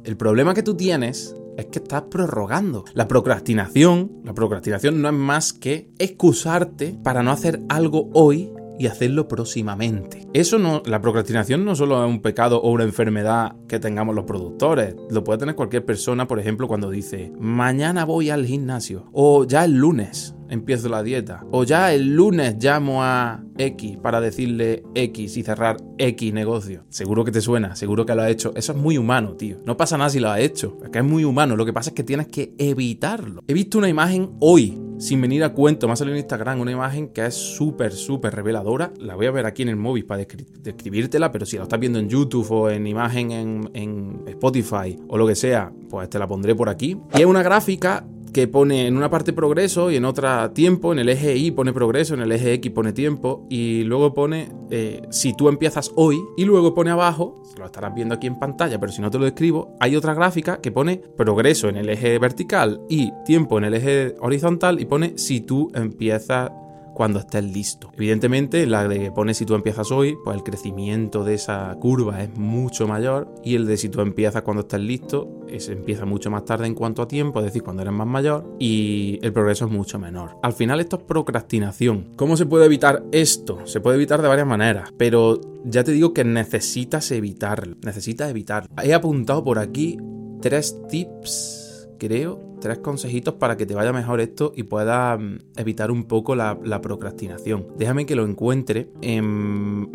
el 0.05 0.17
problema 0.19 0.53
que 0.53 0.63
tú 0.63 0.77
tienes 0.77 1.35
es 1.57 1.67
que 1.67 1.79
estás 1.79 2.03
prorrogando. 2.03 2.85
La 2.95 3.09
procrastinación, 3.09 4.21
la 4.25 4.35
procrastinación 4.35 5.01
no 5.01 5.09
es 5.09 5.15
más 5.15 5.53
que 5.53 5.89
excusarte 5.99 6.99
para 7.03 7.23
no 7.23 7.31
hacer 7.31 7.61
algo 7.69 8.11
hoy 8.13 8.51
y 8.79 8.87
hacerlo 8.87 9.29
próximamente. 9.29 10.27
Eso 10.33 10.59
no, 10.59 10.83
la 10.87 11.01
procrastinación 11.01 11.65
no 11.65 11.75
solo 11.75 12.03
es 12.05 12.09
un 12.09 12.23
pecado 12.23 12.61
o 12.61 12.71
una 12.71 12.85
enfermedad 12.85 13.57
que 13.69 13.79
tengamos 13.79 14.15
los 14.15 14.25
productores, 14.25 14.97
lo 15.11 15.25
puede 15.25 15.39
tener 15.39 15.55
cualquier 15.55 15.85
persona, 15.85 16.27
por 16.27 16.39
ejemplo, 16.39 16.69
cuando 16.69 16.91
dice, 16.91 17.33
mañana 17.39 18.05
voy 18.05 18.31
al 18.31 18.47
gimnasio 18.47 19.09
o 19.13 19.45
ya 19.45 19.65
el 19.65 19.75
lunes 19.75 20.35
empiezo 20.49 20.89
la 20.89 21.03
dieta. 21.03 21.45
O 21.51 21.65
ya 21.65 21.93
el 21.93 22.15
lunes 22.15 22.57
llamo 22.59 23.03
a 23.03 23.43
X 23.59 23.99
para 24.03 24.21
decirle 24.21 24.83
X 24.95 25.37
y 25.37 25.43
cerrar 25.43 25.77
X 25.99 26.33
negocio. 26.33 26.85
Seguro 26.89 27.25
que 27.25 27.33
te 27.33 27.41
suena, 27.41 27.77
seguro 27.77 28.07
que 28.07 28.15
lo 28.15 28.23
has 28.23 28.31
hecho. 28.31 28.53
Eso 28.57 28.73
es 28.73 28.79
muy 28.79 28.99
humano, 28.99 29.35
tío. 29.35 29.59
No 29.65 29.77
pasa 29.77 29.99
nada 29.99 30.11
si 30.11 30.21
lo 30.21 30.31
has 30.31 30.41
hecho. 30.41 30.79
Es 30.83 30.91
que 30.91 30.99
es 30.99 31.05
muy 31.05 31.25
humano. 31.25 31.57
Lo 31.57 31.67
que 31.67 31.73
pasa 31.73 31.91
es 31.91 31.95
que 31.95 32.05
tienes 32.05 32.29
que 32.29 32.55
evitarlo. 32.59 33.43
He 33.47 33.55
visto 33.55 33.79
una 33.79 33.89
imagen 33.89 34.33
hoy 34.41 34.79
sin 34.99 35.21
venir 35.21 35.45
a 35.45 35.53
cuento, 35.53 35.87
me 35.87 35.93
ha 35.93 35.97
salido 35.97 36.15
en 36.15 36.21
Instagram 36.21 36.61
una 36.61 36.71
imagen 36.71 37.09
que 37.09 37.27
es 37.27 37.35
súper, 37.35 37.93
súper 37.93 38.35
reveladora. 38.35 38.93
La 38.99 39.15
voy 39.15 39.27
a 39.27 39.31
ver 39.31 39.47
aquí 39.47 39.63
en 39.63 39.69
el 39.69 39.77
móvil 39.77 40.05
para 40.07 40.25
describírtela, 40.25 41.33
pero 41.33 41.47
si 41.47 41.57
la 41.57 41.65
estás 41.65 41.81
viendo 41.81 41.99
en 41.99 42.09
YouTube 42.09 42.51
o 42.51 42.71
en 42.71 42.87
imagen 42.87 43.31
en, 43.33 43.71
en 43.75 44.23
Spotify 44.27 44.99
o 45.09 45.19
lo 45.19 45.27
que 45.27 45.35
sea, 45.35 45.73
pues 45.89 46.09
te 46.09 46.19
la 46.19 46.27
pondré 46.27 46.55
por 46.55 46.69
aquí. 46.69 46.97
Y 47.15 47.21
es 47.21 47.27
una 47.27 47.43
gráfica 47.43 48.07
que 48.35 48.49
pone 48.49 48.89
en 48.89 48.97
una 48.97 49.09
parte 49.09 49.33
progreso 49.33 49.91
y 49.91 49.97
en 49.97 50.05
otra 50.05 50.53
tiempo, 50.53 50.93
en 50.93 50.99
el 50.99 51.09
eje 51.09 51.37
Y 51.37 51.53
pone 51.53 51.73
progreso, 51.73 52.15
en 52.15 52.21
el 52.21 52.33
eje 52.33 52.53
X 52.55 52.73
pone 52.73 52.93
tiempo 52.93 53.47
y 53.49 53.85
luego 53.85 54.13
pone 54.13 54.51
eh, 54.71 55.03
si 55.11 55.35
tú 55.35 55.49
empiezas 55.49 55.93
hoy 55.95 56.21
y 56.37 56.45
luego 56.45 56.75
pone 56.75 56.91
abajo, 56.91 57.43
lo 57.57 57.65
estarás 57.65 57.95
viendo 57.95 58.17
aquí 58.17 58.27
en 58.27 58.39
pantalla, 58.39 58.79
pero 58.81 58.93
si 58.93 59.01
no 59.01 59.11
te 59.11 59.19
lo 59.19 59.25
describo, 59.25 59.77
hay 59.81 59.95
otra 59.95 60.15
gráfica 60.15 60.61
que 60.61 60.73
pone 60.73 61.01
progreso 61.17 61.69
en 61.69 61.77
el 61.77 61.89
eje 61.89 62.19
vertical 62.19 62.81
y 62.91 63.13
tiempo 63.25 63.57
en 63.59 63.65
el 63.65 63.75
eje 63.75 64.17
horizontal 64.19 64.81
y 64.81 64.85
pone 64.85 65.17
si 65.17 65.41
tú 65.41 65.71
empiezas 65.73 66.51
cuando 66.95 67.19
estés 67.19 67.45
listo. 67.45 67.91
Evidentemente, 67.95 68.67
la 68.67 68.89
de 68.89 68.99
que 68.99 69.11
pone 69.11 69.35
si 69.35 69.45
tú 69.45 69.55
empiezas 69.55 69.91
hoy, 69.91 70.17
pues 70.25 70.37
el 70.37 70.43
crecimiento 70.43 71.25
de 71.25 71.35
esa 71.35 71.77
curva 71.81 72.23
es 72.23 72.37
mucho 72.37 72.87
mayor 72.87 73.35
y 73.45 73.57
el 73.57 73.67
de 73.67 73.77
si 73.77 73.89
tú 73.89 74.01
empiezas 74.01 74.43
cuando 74.43 74.63
estés 74.63 74.81
listo, 74.81 75.45
es, 75.49 75.69
empieza 75.69 76.07
mucho 76.07 76.31
más 76.31 76.45
tarde 76.45 76.67
en 76.67 76.75
cuanto 76.75 77.03
a 77.03 77.09
tiempo, 77.09 77.41
es 77.41 77.47
decir, 77.47 77.63
cuando 77.63 77.83
eres 77.83 77.95
más 77.95 78.07
mayor 78.07 78.55
y 78.59 79.19
el 79.23 79.33
progreso 79.33 79.67
es 79.67 79.71
mucho 79.71 79.99
menor. 79.99 80.39
Al 80.43 80.53
final 80.53 80.81
esto 80.81 80.97
es 80.97 81.03
procrastinación. 81.03 82.13
¿Cómo 82.17 82.37
se 82.37 82.47
puede 82.47 82.67
evitar 82.67 83.05
esto? 83.13 83.67
Se 83.67 83.81
puede 83.81 83.97
evitar 83.97 84.23
de 84.23 84.29
varias 84.29 84.47
maneras, 84.47 84.93
pero 84.97 85.41
ya 85.65 85.85
te 85.85 85.93
digo 85.93 86.15
que 86.15 86.25
necesitas 86.25 87.11
evitarlo, 87.11 87.77
necesitas 87.83 88.31
evitarlo. 88.31 88.71
He 88.83 88.95
apuntado 88.95 89.43
por 89.43 89.59
aquí 89.59 89.99
tres 90.41 90.77
tips, 90.89 91.64
creo, 92.05 92.39
tres 92.61 92.79
consejitos 92.81 93.35
para 93.35 93.57
que 93.57 93.65
te 93.65 93.75
vaya 93.75 93.91
mejor 93.93 94.21
esto 94.21 94.53
y 94.55 94.65
puedas 94.65 95.19
mm, 95.19 95.37
evitar 95.57 95.91
un 95.91 96.05
poco 96.05 96.37
la, 96.37 96.59
procrastinación. 96.83 97.69
Déjame 97.79 98.05
que 98.05 98.15
lo 98.15 98.27
encuentre 98.27 98.91
en... 99.01 99.89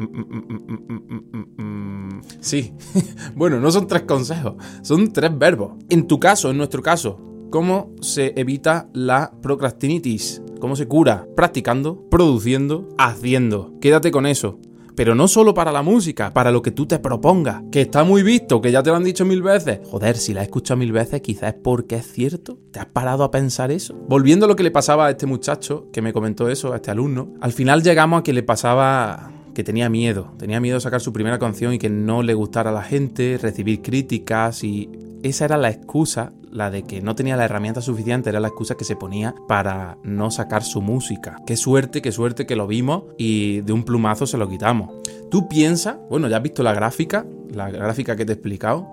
Sí, 2.42 2.74
bueno, 3.36 3.60
no 3.60 3.70
son 3.72 3.86
tres 3.88 4.04
consejos, 4.04 4.56
son 4.82 5.14
tres 5.14 5.38
verbos. 5.38 5.74
En 5.90 6.08
tu 6.08 6.20
caso, 6.20 6.50
en 6.50 6.58
nuestro 6.58 6.82
caso, 6.82 7.20
¿cómo 7.52 7.94
se 8.02 8.34
evita 8.36 8.90
la 8.94 9.32
procrastinitis? 9.42 10.42
¿Cómo 10.60 10.76
se 10.76 10.88
cura? 10.88 11.28
Practicando, 11.36 12.10
produciendo, 12.10 12.90
haciendo. 12.98 13.74
Quédate 13.80 14.10
con 14.10 14.26
eso 14.26 14.60
pero 15.00 15.16
no 15.16 15.30
solo 15.30 15.54
para 15.54 15.72
la 15.72 15.82
música, 15.82 16.34
para 16.34 16.52
lo 16.52 16.62
que 16.62 16.72
tú 16.72 16.86
te 16.86 17.00
propongas. 17.00 17.64
Que 17.72 17.80
está 17.80 18.04
muy 18.04 18.22
visto, 18.22 18.60
que 18.60 18.70
ya 18.70 18.84
te 18.84 18.90
lo 18.90 18.98
han 18.98 19.06
dicho 19.06 19.24
mil 19.24 19.42
veces. 19.42 19.80
Joder, 19.90 20.18
si 20.18 20.34
la 20.34 20.42
has 20.42 20.48
escuchado 20.48 20.78
mil 20.78 20.92
veces, 20.92 21.22
quizás 21.22 21.54
es 21.54 21.62
porque 21.64 21.96
es 21.96 22.12
cierto. 22.12 22.58
¿Te 22.74 22.82
has 22.82 22.86
parado 22.88 23.24
a 23.24 23.32
pensar 23.32 23.72
eso? 23.72 23.96
Volviendo 24.10 24.46
a 24.46 24.50
lo 24.50 24.58
que 24.58 24.64
le 24.64 24.72
pasaba 24.72 25.08
a 25.08 25.12
este 25.12 25.26
muchacho, 25.26 25.88
que 25.94 26.02
me 26.02 26.12
comentó 26.12 26.50
eso, 26.50 26.74
a 26.74 26.76
este 26.76 26.92
alumno, 26.92 27.30
al 27.40 27.54
final 27.54 27.82
llegamos 27.82 28.20
a 28.20 28.24
que 28.24 28.34
le 28.34 28.44
pasaba 28.44 29.32
que 29.56 29.64
tenía 29.64 29.88
miedo, 29.88 30.34
tenía 30.38 30.60
miedo 30.60 30.76
de 30.76 30.82
sacar 30.82 31.00
su 31.00 31.14
primera 31.14 31.40
canción 31.40 31.74
y 31.74 31.80
que 31.80 31.90
no 31.90 32.22
le 32.22 32.34
gustara 32.34 32.72
a 32.72 32.74
la 32.74 32.84
gente, 32.84 33.40
recibir 33.42 33.82
críticas 33.82 34.66
y 34.66 34.90
esa 35.24 35.46
era 35.46 35.56
la 35.56 35.70
excusa, 35.70 36.34
la 36.52 36.72
de 36.72 36.84
que 36.84 37.02
no 37.02 37.16
tenía 37.16 37.36
la 37.36 37.46
herramienta 37.46 37.82
suficiente, 37.82 38.30
era 38.30 38.40
la 38.40 38.48
excusa 38.48 38.76
que 38.76 38.86
se 38.86 38.96
ponía 38.96 39.36
para 39.48 39.98
no 40.04 40.32
sacar 40.32 40.64
su 40.64 40.82
música. 40.82 41.38
Qué 41.46 41.56
suerte, 41.56 42.02
qué 42.02 42.12
suerte 42.12 42.46
que 42.46 42.56
lo 42.56 42.68
vimos 42.68 43.04
y 43.18 43.62
de 43.62 43.74
un 43.74 43.84
plumazo 43.84 44.28
se 44.28 44.38
lo 44.38 44.50
quitamos. 44.50 44.92
Tú 45.30 45.48
piensas, 45.48 45.98
bueno, 46.10 46.28
ya 46.28 46.38
has 46.38 46.44
visto 46.44 46.64
la 46.64 46.74
gráfica, 46.74 47.26
la 47.52 47.70
gráfica 47.70 48.16
que 48.16 48.26
te 48.26 48.32
he 48.32 48.36
explicado. 48.36 48.88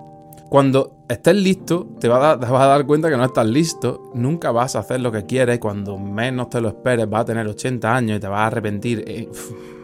Cuando 0.49 0.96
estés 1.09 1.35
listo, 1.35 1.87
te 1.99 2.07
vas, 2.07 2.37
a, 2.41 2.47
dar 2.47 2.85
cuenta 2.85 3.09
que 3.09 3.17
no 3.17 3.25
estás 3.25 3.47
listo, 3.47 4.11
nunca 4.13 4.51
vas 4.51 4.75
a 4.75 4.79
hacer 4.79 5.01
lo 5.01 5.11
que 5.11 5.25
quieres, 5.25 5.59
cuando 5.59 5.97
menos 5.97 6.49
te 6.49 6.61
lo 6.61 6.69
esperes 6.69 7.09
vas 7.09 7.21
a 7.21 7.25
tener 7.25 7.47
80 7.47 7.95
años 7.95 8.17
y 8.17 8.19
te 8.19 8.27
vas 8.27 8.39
a 8.39 8.47
arrepentir. 8.47 9.03
Eh, 9.07 9.29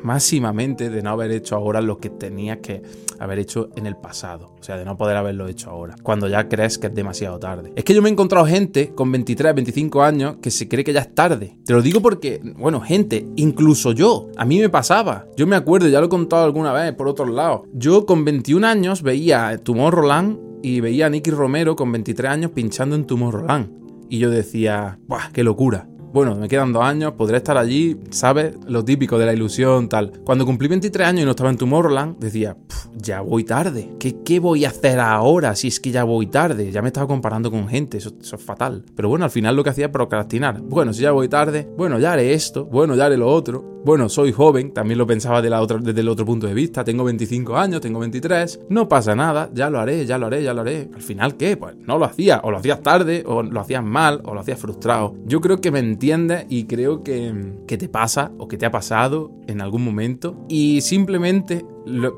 máximamente 0.04 0.90
de 0.90 1.02
no 1.02 1.12
haber 1.12 1.32
hecho 1.32 1.56
ahora 1.56 1.82
lo 1.82 1.98
que 1.98 2.10
tenías 2.10 2.58
que 2.58 2.82
haber 3.20 3.40
hecho 3.40 3.70
en 3.76 3.88
el 3.88 3.96
pasado. 3.96 4.54
O 4.60 4.64
sea, 4.64 4.78
de 4.78 4.86
no 4.86 4.98
poder 4.98 5.18
haberlo 5.18 5.48
hecho 5.48 5.70
ahora, 5.70 5.96
cuando 6.04 6.28
ya 6.28 6.48
crees 6.48 6.78
que 6.78 6.88
es 6.88 6.94
demasiado 6.94 7.40
tarde. 7.40 7.72
Es 7.76 7.84
que 7.84 7.94
yo 7.94 8.02
me 8.02 8.10
he 8.10 8.12
encontrado 8.12 8.46
gente 8.46 8.94
con 8.94 9.12
23, 9.12 9.56
25 9.56 10.04
años 10.04 10.36
que 10.42 10.52
se 10.52 10.68
cree 10.68 10.84
que 10.84 10.94
ya 10.94 11.02
es 11.02 11.16
tarde. 11.16 11.58
Te 11.66 11.74
lo 11.74 11.82
digo 11.82 12.02
porque, 12.02 12.42
bueno, 12.58 12.82
gente, 12.82 13.26
incluso 13.38 13.94
yo, 13.94 14.30
a 14.38 14.46
mí 14.46 14.60
me 14.60 14.70
pasaba. 14.70 15.26
Yo 15.36 15.48
me 15.48 15.56
acuerdo, 15.56 15.88
ya 15.88 16.00
lo 16.00 16.08
he 16.08 16.10
contado 16.10 16.44
alguna 16.44 16.74
vez 16.74 16.94
por 16.94 17.08
otro 17.08 17.26
lado. 17.26 17.66
Yo 17.74 18.06
con 18.06 18.26
21 18.26 18.68
años 18.68 19.02
veía 19.02 19.58
Tomorrowland 19.58 20.53
y 20.64 20.80
veía 20.80 21.06
a 21.06 21.10
Nicky 21.10 21.30
Romero 21.30 21.76
con 21.76 21.92
23 21.92 22.32
años 22.32 22.52
pinchando 22.52 22.96
en 22.96 23.06
Tomorrowland. 23.06 23.70
Y 24.10 24.18
yo 24.18 24.32
decía, 24.32 24.98
¡buah, 25.08 25.32
qué 25.32 25.44
locura! 25.44 25.88
bueno, 26.14 26.36
me 26.36 26.48
quedan 26.48 26.72
dos 26.72 26.84
años, 26.84 27.14
podré 27.14 27.38
estar 27.38 27.58
allí, 27.58 28.00
¿sabes? 28.12 28.54
Lo 28.68 28.86
típico 28.86 29.18
de 29.18 29.26
la 29.26 29.34
ilusión, 29.34 29.90
tal. 29.90 30.12
Cuando 30.24 30.46
cumplí 30.46 30.68
23 30.68 31.08
años 31.08 31.22
y 31.24 31.26
no 31.26 31.32
estaba 31.32 31.50
en 31.50 31.58
Tomorrowland, 31.58 32.20
decía, 32.20 32.56
ya 32.96 33.22
voy 33.22 33.44
tarde. 33.44 33.96
¿Qué, 34.00 34.22
¿Qué, 34.24 34.40
voy 34.40 34.64
a 34.64 34.70
hacer 34.70 35.00
ahora 35.00 35.56
si 35.56 35.70
es 35.70 35.80
que 35.80 35.90
ya 35.90 36.04
voy 36.04 36.28
tarde? 36.28 36.72
Ya 36.72 36.84
me 36.84 36.90
estaba 36.90 37.08
comparando 37.08 37.50
con 37.50 37.68
gente, 37.68 37.98
eso, 37.98 38.14
es 38.22 38.36
fatal. 38.38 38.86
Pero 38.96 39.10
bueno, 39.10 39.26
al 39.26 39.32
final 39.32 39.56
lo 39.56 39.64
que 39.64 39.72
hacía 39.72 39.88
es 39.88 39.92
procrastinar. 39.92 40.62
Bueno, 40.62 40.94
si 40.94 41.02
ya 41.02 41.12
voy 41.12 41.30
tarde, 41.30 41.68
bueno, 41.76 41.98
ya 41.98 42.14
haré 42.14 42.34
esto, 42.34 42.66
bueno, 42.66 42.94
ya 42.96 43.08
haré 43.08 43.18
lo 43.18 43.28
otro. 43.28 43.73
Bueno, 43.86 44.08
soy 44.08 44.32
joven, 44.32 44.74
también 44.74 44.98
lo 44.98 45.06
pensaba 45.06 45.42
desde 45.42 46.00
el 46.00 46.08
otro 46.08 46.26
punto 46.26 46.48
de 46.48 46.54
vista. 46.54 46.86
Tengo 46.86 47.04
25 47.04 47.58
años, 47.58 47.82
tengo 47.82 48.00
23. 48.00 48.62
No 48.70 48.88
pasa 48.88 49.14
nada, 49.14 49.50
ya 49.54 49.70
lo 49.70 49.80
haré, 49.80 50.06
ya 50.06 50.18
lo 50.18 50.28
haré, 50.28 50.42
ya 50.42 50.54
lo 50.54 50.62
haré. 50.62 50.90
Al 50.96 51.02
final, 51.02 51.36
¿qué? 51.36 51.58
Pues 51.58 51.76
no 51.76 51.98
lo 51.98 52.06
hacía. 52.06 52.40
O 52.46 52.52
lo 52.52 52.58
hacías 52.58 52.82
tarde, 52.82 53.24
o 53.26 53.44
lo 53.44 53.60
hacías 53.60 53.84
mal, 53.84 54.22
o 54.24 54.34
lo 54.34 54.40
hacías 54.40 54.58
frustrado. 54.58 55.16
Yo 55.26 55.42
creo 55.42 55.60
que 55.60 55.70
me 55.70 55.80
entiendes 55.80 56.46
y 56.48 56.64
creo 56.64 57.04
que, 57.04 57.34
que 57.68 57.78
te 57.78 57.90
pasa 57.90 58.32
o 58.38 58.48
que 58.48 58.58
te 58.58 58.66
ha 58.66 58.72
pasado 58.72 59.32
en 59.48 59.60
algún 59.60 59.84
momento. 59.84 60.38
Y 60.48 60.80
simplemente 60.80 61.66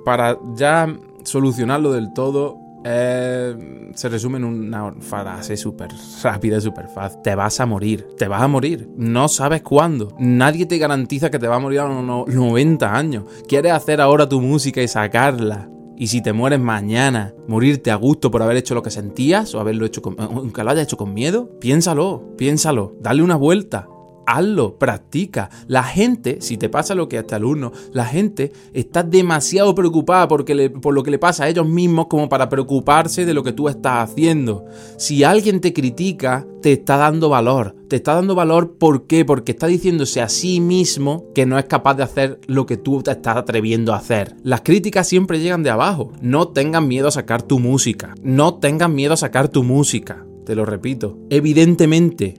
para 0.05 0.37
ya 0.55 0.95
solucionarlo 1.23 1.91
del 1.91 2.13
todo, 2.13 2.59
eh, 2.87 3.55
se 3.95 4.09
resume 4.09 4.37
en 4.37 4.43
una 4.43 4.93
frase 4.99 5.57
súper 5.57 5.89
rápida, 6.21 6.61
súper 6.61 6.87
fácil. 6.87 7.19
Te 7.23 7.33
vas 7.33 7.59
a 7.59 7.65
morir, 7.65 8.07
te 8.15 8.27
vas 8.27 8.43
a 8.43 8.47
morir. 8.47 8.87
No 8.95 9.27
sabes 9.27 9.63
cuándo. 9.63 10.15
Nadie 10.19 10.67
te 10.67 10.77
garantiza 10.77 11.31
que 11.31 11.39
te 11.39 11.47
va 11.47 11.55
a 11.55 11.59
morir 11.59 11.79
a 11.79 11.87
los 11.87 12.27
90 12.27 12.95
años. 12.95 13.23
¿Quieres 13.47 13.71
hacer 13.71 14.01
ahora 14.01 14.29
tu 14.29 14.39
música 14.39 14.83
y 14.83 14.87
sacarla? 14.87 15.67
Y 15.97 16.07
si 16.07 16.21
te 16.21 16.31
mueres 16.31 16.59
mañana, 16.59 17.33
morirte 17.47 17.89
a 17.89 17.95
gusto 17.95 18.29
por 18.29 18.43
haber 18.43 18.57
hecho 18.57 18.75
lo 18.75 18.83
que 18.83 18.91
sentías 18.91 19.55
o 19.55 19.59
haberlo 19.59 19.85
hecho 19.87 20.03
con, 20.03 20.15
aunque 20.19 20.63
lo 20.63 20.69
hayas 20.69 20.83
hecho 20.83 20.97
con 20.97 21.13
miedo, 21.13 21.57
piénsalo, 21.59 22.35
piénsalo, 22.37 22.95
dale 22.99 23.23
una 23.23 23.35
vuelta 23.35 23.87
hazlo, 24.25 24.77
practica. 24.77 25.49
La 25.67 25.83
gente, 25.83 26.37
si 26.41 26.57
te 26.57 26.69
pasa 26.69 26.95
lo 26.95 27.07
que 27.07 27.17
a 27.17 27.21
este 27.21 27.35
alumno, 27.35 27.71
la 27.93 28.05
gente 28.05 28.51
está 28.73 29.03
demasiado 29.03 29.75
preocupada 29.75 30.27
por 30.27 30.93
lo 30.93 31.03
que 31.03 31.11
le 31.11 31.19
pasa 31.19 31.45
a 31.45 31.49
ellos 31.49 31.67
mismos 31.67 32.07
como 32.07 32.29
para 32.29 32.49
preocuparse 32.49 33.25
de 33.25 33.33
lo 33.33 33.43
que 33.43 33.53
tú 33.53 33.69
estás 33.69 34.09
haciendo. 34.09 34.65
Si 34.97 35.23
alguien 35.23 35.61
te 35.61 35.73
critica, 35.73 36.45
te 36.61 36.73
está 36.73 36.97
dando 36.97 37.29
valor. 37.29 37.75
Te 37.87 37.97
está 37.97 38.15
dando 38.15 38.33
valor 38.33 38.77
¿por 38.77 39.05
qué? 39.05 39.23
Porque 39.25 39.51
está 39.51 39.67
diciéndose 39.67 40.21
a 40.21 40.29
sí 40.29 40.59
mismo 40.59 41.25
que 41.35 41.45
no 41.45 41.59
es 41.59 41.65
capaz 41.65 41.93
de 41.93 42.03
hacer 42.03 42.39
lo 42.47 42.65
que 42.65 42.77
tú 42.77 43.03
te 43.03 43.11
estás 43.11 43.37
atreviendo 43.37 43.93
a 43.93 43.97
hacer. 43.97 44.35
Las 44.43 44.61
críticas 44.61 45.07
siempre 45.07 45.39
llegan 45.39 45.63
de 45.63 45.69
abajo. 45.69 46.11
No 46.21 46.47
tengan 46.47 46.87
miedo 46.87 47.07
a 47.07 47.11
sacar 47.11 47.43
tu 47.43 47.59
música. 47.59 48.15
No 48.23 48.55
tengan 48.55 48.95
miedo 48.95 49.13
a 49.13 49.17
sacar 49.17 49.47
tu 49.47 49.63
música. 49.63 50.25
Te 50.45 50.55
lo 50.55 50.65
repito. 50.65 51.17
Evidentemente, 51.29 52.35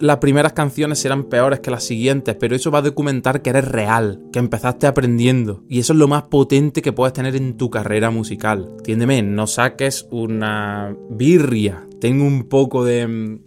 las 0.00 0.18
primeras 0.18 0.52
canciones 0.52 1.00
serán 1.00 1.24
peores 1.24 1.60
que 1.60 1.70
las 1.70 1.84
siguientes, 1.84 2.36
pero 2.38 2.54
eso 2.54 2.70
va 2.70 2.78
a 2.78 2.82
documentar 2.82 3.42
que 3.42 3.50
eres 3.50 3.66
real, 3.66 4.22
que 4.32 4.38
empezaste 4.38 4.86
aprendiendo. 4.86 5.64
Y 5.68 5.80
eso 5.80 5.92
es 5.92 5.98
lo 5.98 6.08
más 6.08 6.24
potente 6.24 6.82
que 6.82 6.92
puedes 6.92 7.12
tener 7.12 7.34
en 7.36 7.56
tu 7.56 7.70
carrera 7.70 8.10
musical. 8.10 8.70
Entiéndeme, 8.78 9.22
no 9.22 9.46
saques 9.46 10.06
una 10.10 10.96
birria. 11.10 11.86
Ten 12.00 12.22
un 12.22 12.44
poco 12.44 12.84
de 12.84 13.40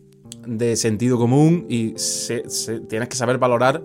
de 0.46 0.76
sentido 0.76 1.18
común 1.18 1.66
y 1.70 1.96
tienes 2.88 3.10
que 3.10 3.16
saber 3.16 3.38
valorar 3.38 3.84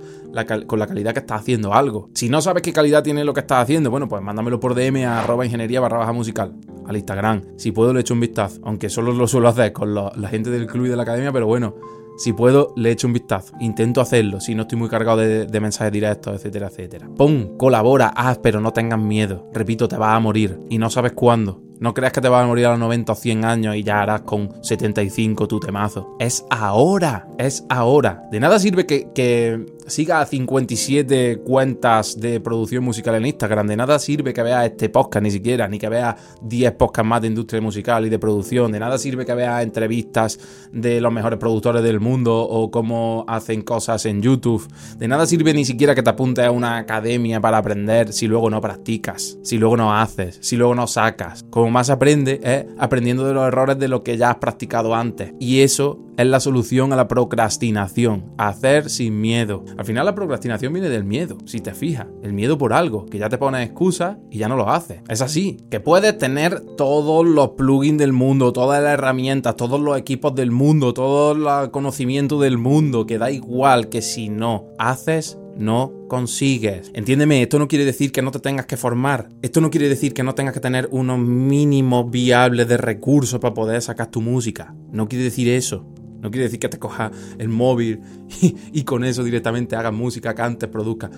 con 0.66 0.78
la 0.78 0.86
calidad 0.86 1.12
que 1.12 1.20
estás 1.20 1.40
haciendo 1.40 1.74
algo. 1.74 2.10
Si 2.14 2.28
no 2.28 2.40
sabes 2.40 2.62
qué 2.62 2.72
calidad 2.72 3.02
tiene 3.02 3.24
lo 3.24 3.34
que 3.34 3.40
estás 3.40 3.62
haciendo, 3.62 3.90
bueno, 3.90 4.08
pues 4.08 4.22
mándamelo 4.22 4.60
por 4.60 4.74
DM 4.74 5.04
a 5.04 5.20
arroba 5.20 5.44
ingeniería 5.44 5.80
barra 5.80 5.98
baja 5.98 6.12
musical 6.12 6.54
al 6.86 6.96
Instagram. 6.96 7.42
Si 7.56 7.72
puedo 7.72 7.92
le 7.92 8.00
echo 8.00 8.14
un 8.14 8.20
vistazo, 8.20 8.60
aunque 8.64 8.88
solo 8.88 9.12
lo 9.12 9.26
suelo 9.26 9.48
hacer 9.48 9.72
con 9.72 9.94
la 9.94 10.28
gente 10.28 10.50
del 10.50 10.66
club 10.66 10.86
y 10.86 10.88
de 10.88 10.96
la 10.96 11.02
academia, 11.02 11.32
pero 11.32 11.46
bueno, 11.46 11.74
si 12.18 12.32
puedo, 12.32 12.72
le 12.76 12.90
echo 12.90 13.06
un 13.06 13.12
vistazo. 13.12 13.54
Intento 13.60 14.00
hacerlo, 14.00 14.40
si 14.40 14.56
no 14.56 14.62
estoy 14.62 14.76
muy 14.76 14.88
cargado 14.88 15.18
de, 15.18 15.46
de, 15.46 15.60
mensajes 15.60 15.92
directos, 15.92 16.34
etcétera, 16.34 16.66
etcétera. 16.66 17.08
Pon, 17.16 17.56
colabora, 17.56 18.08
haz, 18.08 18.38
pero 18.38 18.60
no 18.60 18.72
tengas 18.72 18.98
miedo. 18.98 19.48
Repito, 19.54 19.86
te 19.86 19.96
vas 19.96 20.16
a 20.16 20.18
morir 20.18 20.58
y 20.68 20.78
no 20.78 20.90
sabes 20.90 21.12
cuándo. 21.12 21.67
No 21.80 21.94
creas 21.94 22.12
que 22.12 22.20
te 22.20 22.28
vas 22.28 22.44
a 22.44 22.46
morir 22.46 22.66
a 22.66 22.70
los 22.70 22.78
90 22.80 23.12
o 23.12 23.14
100 23.14 23.44
años 23.44 23.76
y 23.76 23.82
ya 23.82 24.00
harás 24.02 24.22
con 24.22 24.52
75 24.62 25.46
tu 25.46 25.60
temazo. 25.60 26.16
Es 26.18 26.44
ahora, 26.50 27.28
es 27.38 27.64
ahora. 27.68 28.24
De 28.30 28.40
nada 28.40 28.58
sirve 28.58 28.86
que, 28.86 29.08
que 29.14 29.64
siga 29.88 30.24
57 30.24 31.42
cuentas 31.44 32.18
de 32.20 32.40
producción 32.40 32.84
musical 32.84 33.14
en 33.16 33.26
Instagram. 33.26 33.66
De 33.66 33.76
nada 33.76 33.98
sirve 33.98 34.32
que 34.32 34.42
veas 34.42 34.66
este 34.66 34.88
podcast 34.88 35.22
ni 35.22 35.30
siquiera, 35.30 35.68
ni 35.68 35.78
que 35.78 35.88
veas 35.88 36.16
10 36.42 36.72
podcasts 36.72 37.08
más 37.08 37.22
de 37.22 37.28
industria 37.28 37.60
musical 37.60 38.06
y 38.06 38.08
de 38.08 38.18
producción. 38.18 38.72
De 38.72 38.80
nada 38.80 38.98
sirve 38.98 39.26
que 39.26 39.34
veas 39.34 39.62
entrevistas 39.62 40.38
de 40.72 41.00
los 41.00 41.12
mejores 41.12 41.38
productores 41.38 41.82
del 41.82 42.00
mundo 42.00 42.40
o 42.40 42.70
cómo 42.70 43.24
hacen 43.28 43.62
cosas 43.62 44.06
en 44.06 44.22
YouTube. 44.22 44.66
De 44.96 45.08
nada 45.08 45.26
sirve 45.26 45.52
ni 45.54 45.64
siquiera 45.64 45.94
que 45.94 46.02
te 46.02 46.10
apuntes 46.10 46.44
a 46.44 46.50
una 46.50 46.78
academia 46.78 47.40
para 47.40 47.58
aprender 47.58 48.12
si 48.12 48.26
luego 48.26 48.50
no 48.50 48.60
practicas, 48.60 49.38
si 49.42 49.58
luego 49.58 49.76
no 49.76 49.94
haces, 49.94 50.38
si 50.40 50.56
luego 50.56 50.74
no 50.74 50.86
sacas 50.86 51.44
más 51.70 51.90
aprende 51.90 52.40
es 52.42 52.66
aprendiendo 52.78 53.26
de 53.26 53.34
los 53.34 53.46
errores 53.46 53.78
de 53.78 53.88
lo 53.88 54.02
que 54.02 54.16
ya 54.16 54.30
has 54.30 54.36
practicado 54.36 54.94
antes. 54.94 55.32
Y 55.40 55.60
eso 55.60 55.98
es 56.16 56.26
la 56.26 56.40
solución 56.40 56.92
a 56.92 56.96
la 56.96 57.08
procrastinación. 57.08 58.32
Hacer 58.38 58.90
sin 58.90 59.20
miedo. 59.20 59.64
Al 59.78 59.84
final 59.84 60.04
la 60.04 60.14
procrastinación 60.14 60.72
viene 60.72 60.88
del 60.88 61.04
miedo, 61.04 61.38
si 61.44 61.60
te 61.60 61.72
fijas. 61.72 62.08
El 62.24 62.32
miedo 62.32 62.58
por 62.58 62.72
algo, 62.72 63.06
que 63.06 63.18
ya 63.18 63.28
te 63.28 63.38
pones 63.38 63.64
excusas 63.64 64.16
y 64.28 64.38
ya 64.38 64.48
no 64.48 64.56
lo 64.56 64.68
haces. 64.68 65.02
Es 65.08 65.22
así. 65.22 65.58
Que 65.70 65.78
puedes 65.78 66.18
tener 66.18 66.58
todos 66.76 67.24
los 67.24 67.50
plugins 67.50 67.98
del 67.98 68.12
mundo, 68.12 68.52
todas 68.52 68.82
las 68.82 68.94
herramientas, 68.94 69.54
todos 69.54 69.80
los 69.80 69.96
equipos 69.96 70.34
del 70.34 70.50
mundo, 70.50 70.92
todo 70.92 71.62
el 71.62 71.70
conocimiento 71.70 72.40
del 72.40 72.58
mundo, 72.58 73.06
que 73.06 73.18
da 73.18 73.30
igual 73.30 73.88
que 73.88 74.02
si 74.02 74.28
no 74.28 74.66
haces 74.80 75.38
no 75.56 75.92
consigues. 76.08 76.90
Entiéndeme, 76.94 77.42
esto 77.42 77.58
no 77.58 77.68
quiere 77.68 77.84
decir 77.84 78.12
que 78.12 78.22
no 78.22 78.30
te 78.30 78.38
tengas 78.38 78.66
que 78.66 78.76
formar. 78.76 79.28
Esto 79.42 79.60
no 79.60 79.70
quiere 79.70 79.88
decir 79.88 80.14
que 80.14 80.22
no 80.22 80.34
tengas 80.34 80.54
que 80.54 80.60
tener 80.60 80.88
unos 80.90 81.18
mínimos 81.18 82.10
viables 82.10 82.68
de 82.68 82.76
recursos 82.76 83.40
para 83.40 83.54
poder 83.54 83.82
sacar 83.82 84.10
tu 84.10 84.20
música. 84.20 84.74
No 84.92 85.08
quiere 85.08 85.24
decir 85.24 85.48
eso. 85.48 85.84
No 86.20 86.30
quiere 86.30 86.44
decir 86.44 86.58
que 86.58 86.68
te 86.68 86.78
cojas 86.78 87.12
el 87.38 87.48
móvil 87.48 88.00
y, 88.72 88.82
con 88.84 89.04
eso 89.04 89.24
directamente 89.24 89.76
hagas 89.76 89.92
música, 89.92 90.34
cantes, 90.34 90.68
produzcas. 90.68 91.10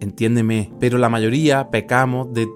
Entiéndeme, 0.00 0.70
pero 0.80 0.98
la 0.98 1.08
mayoría 1.08 1.70
pecamos 1.70 2.32
de 2.34 2.46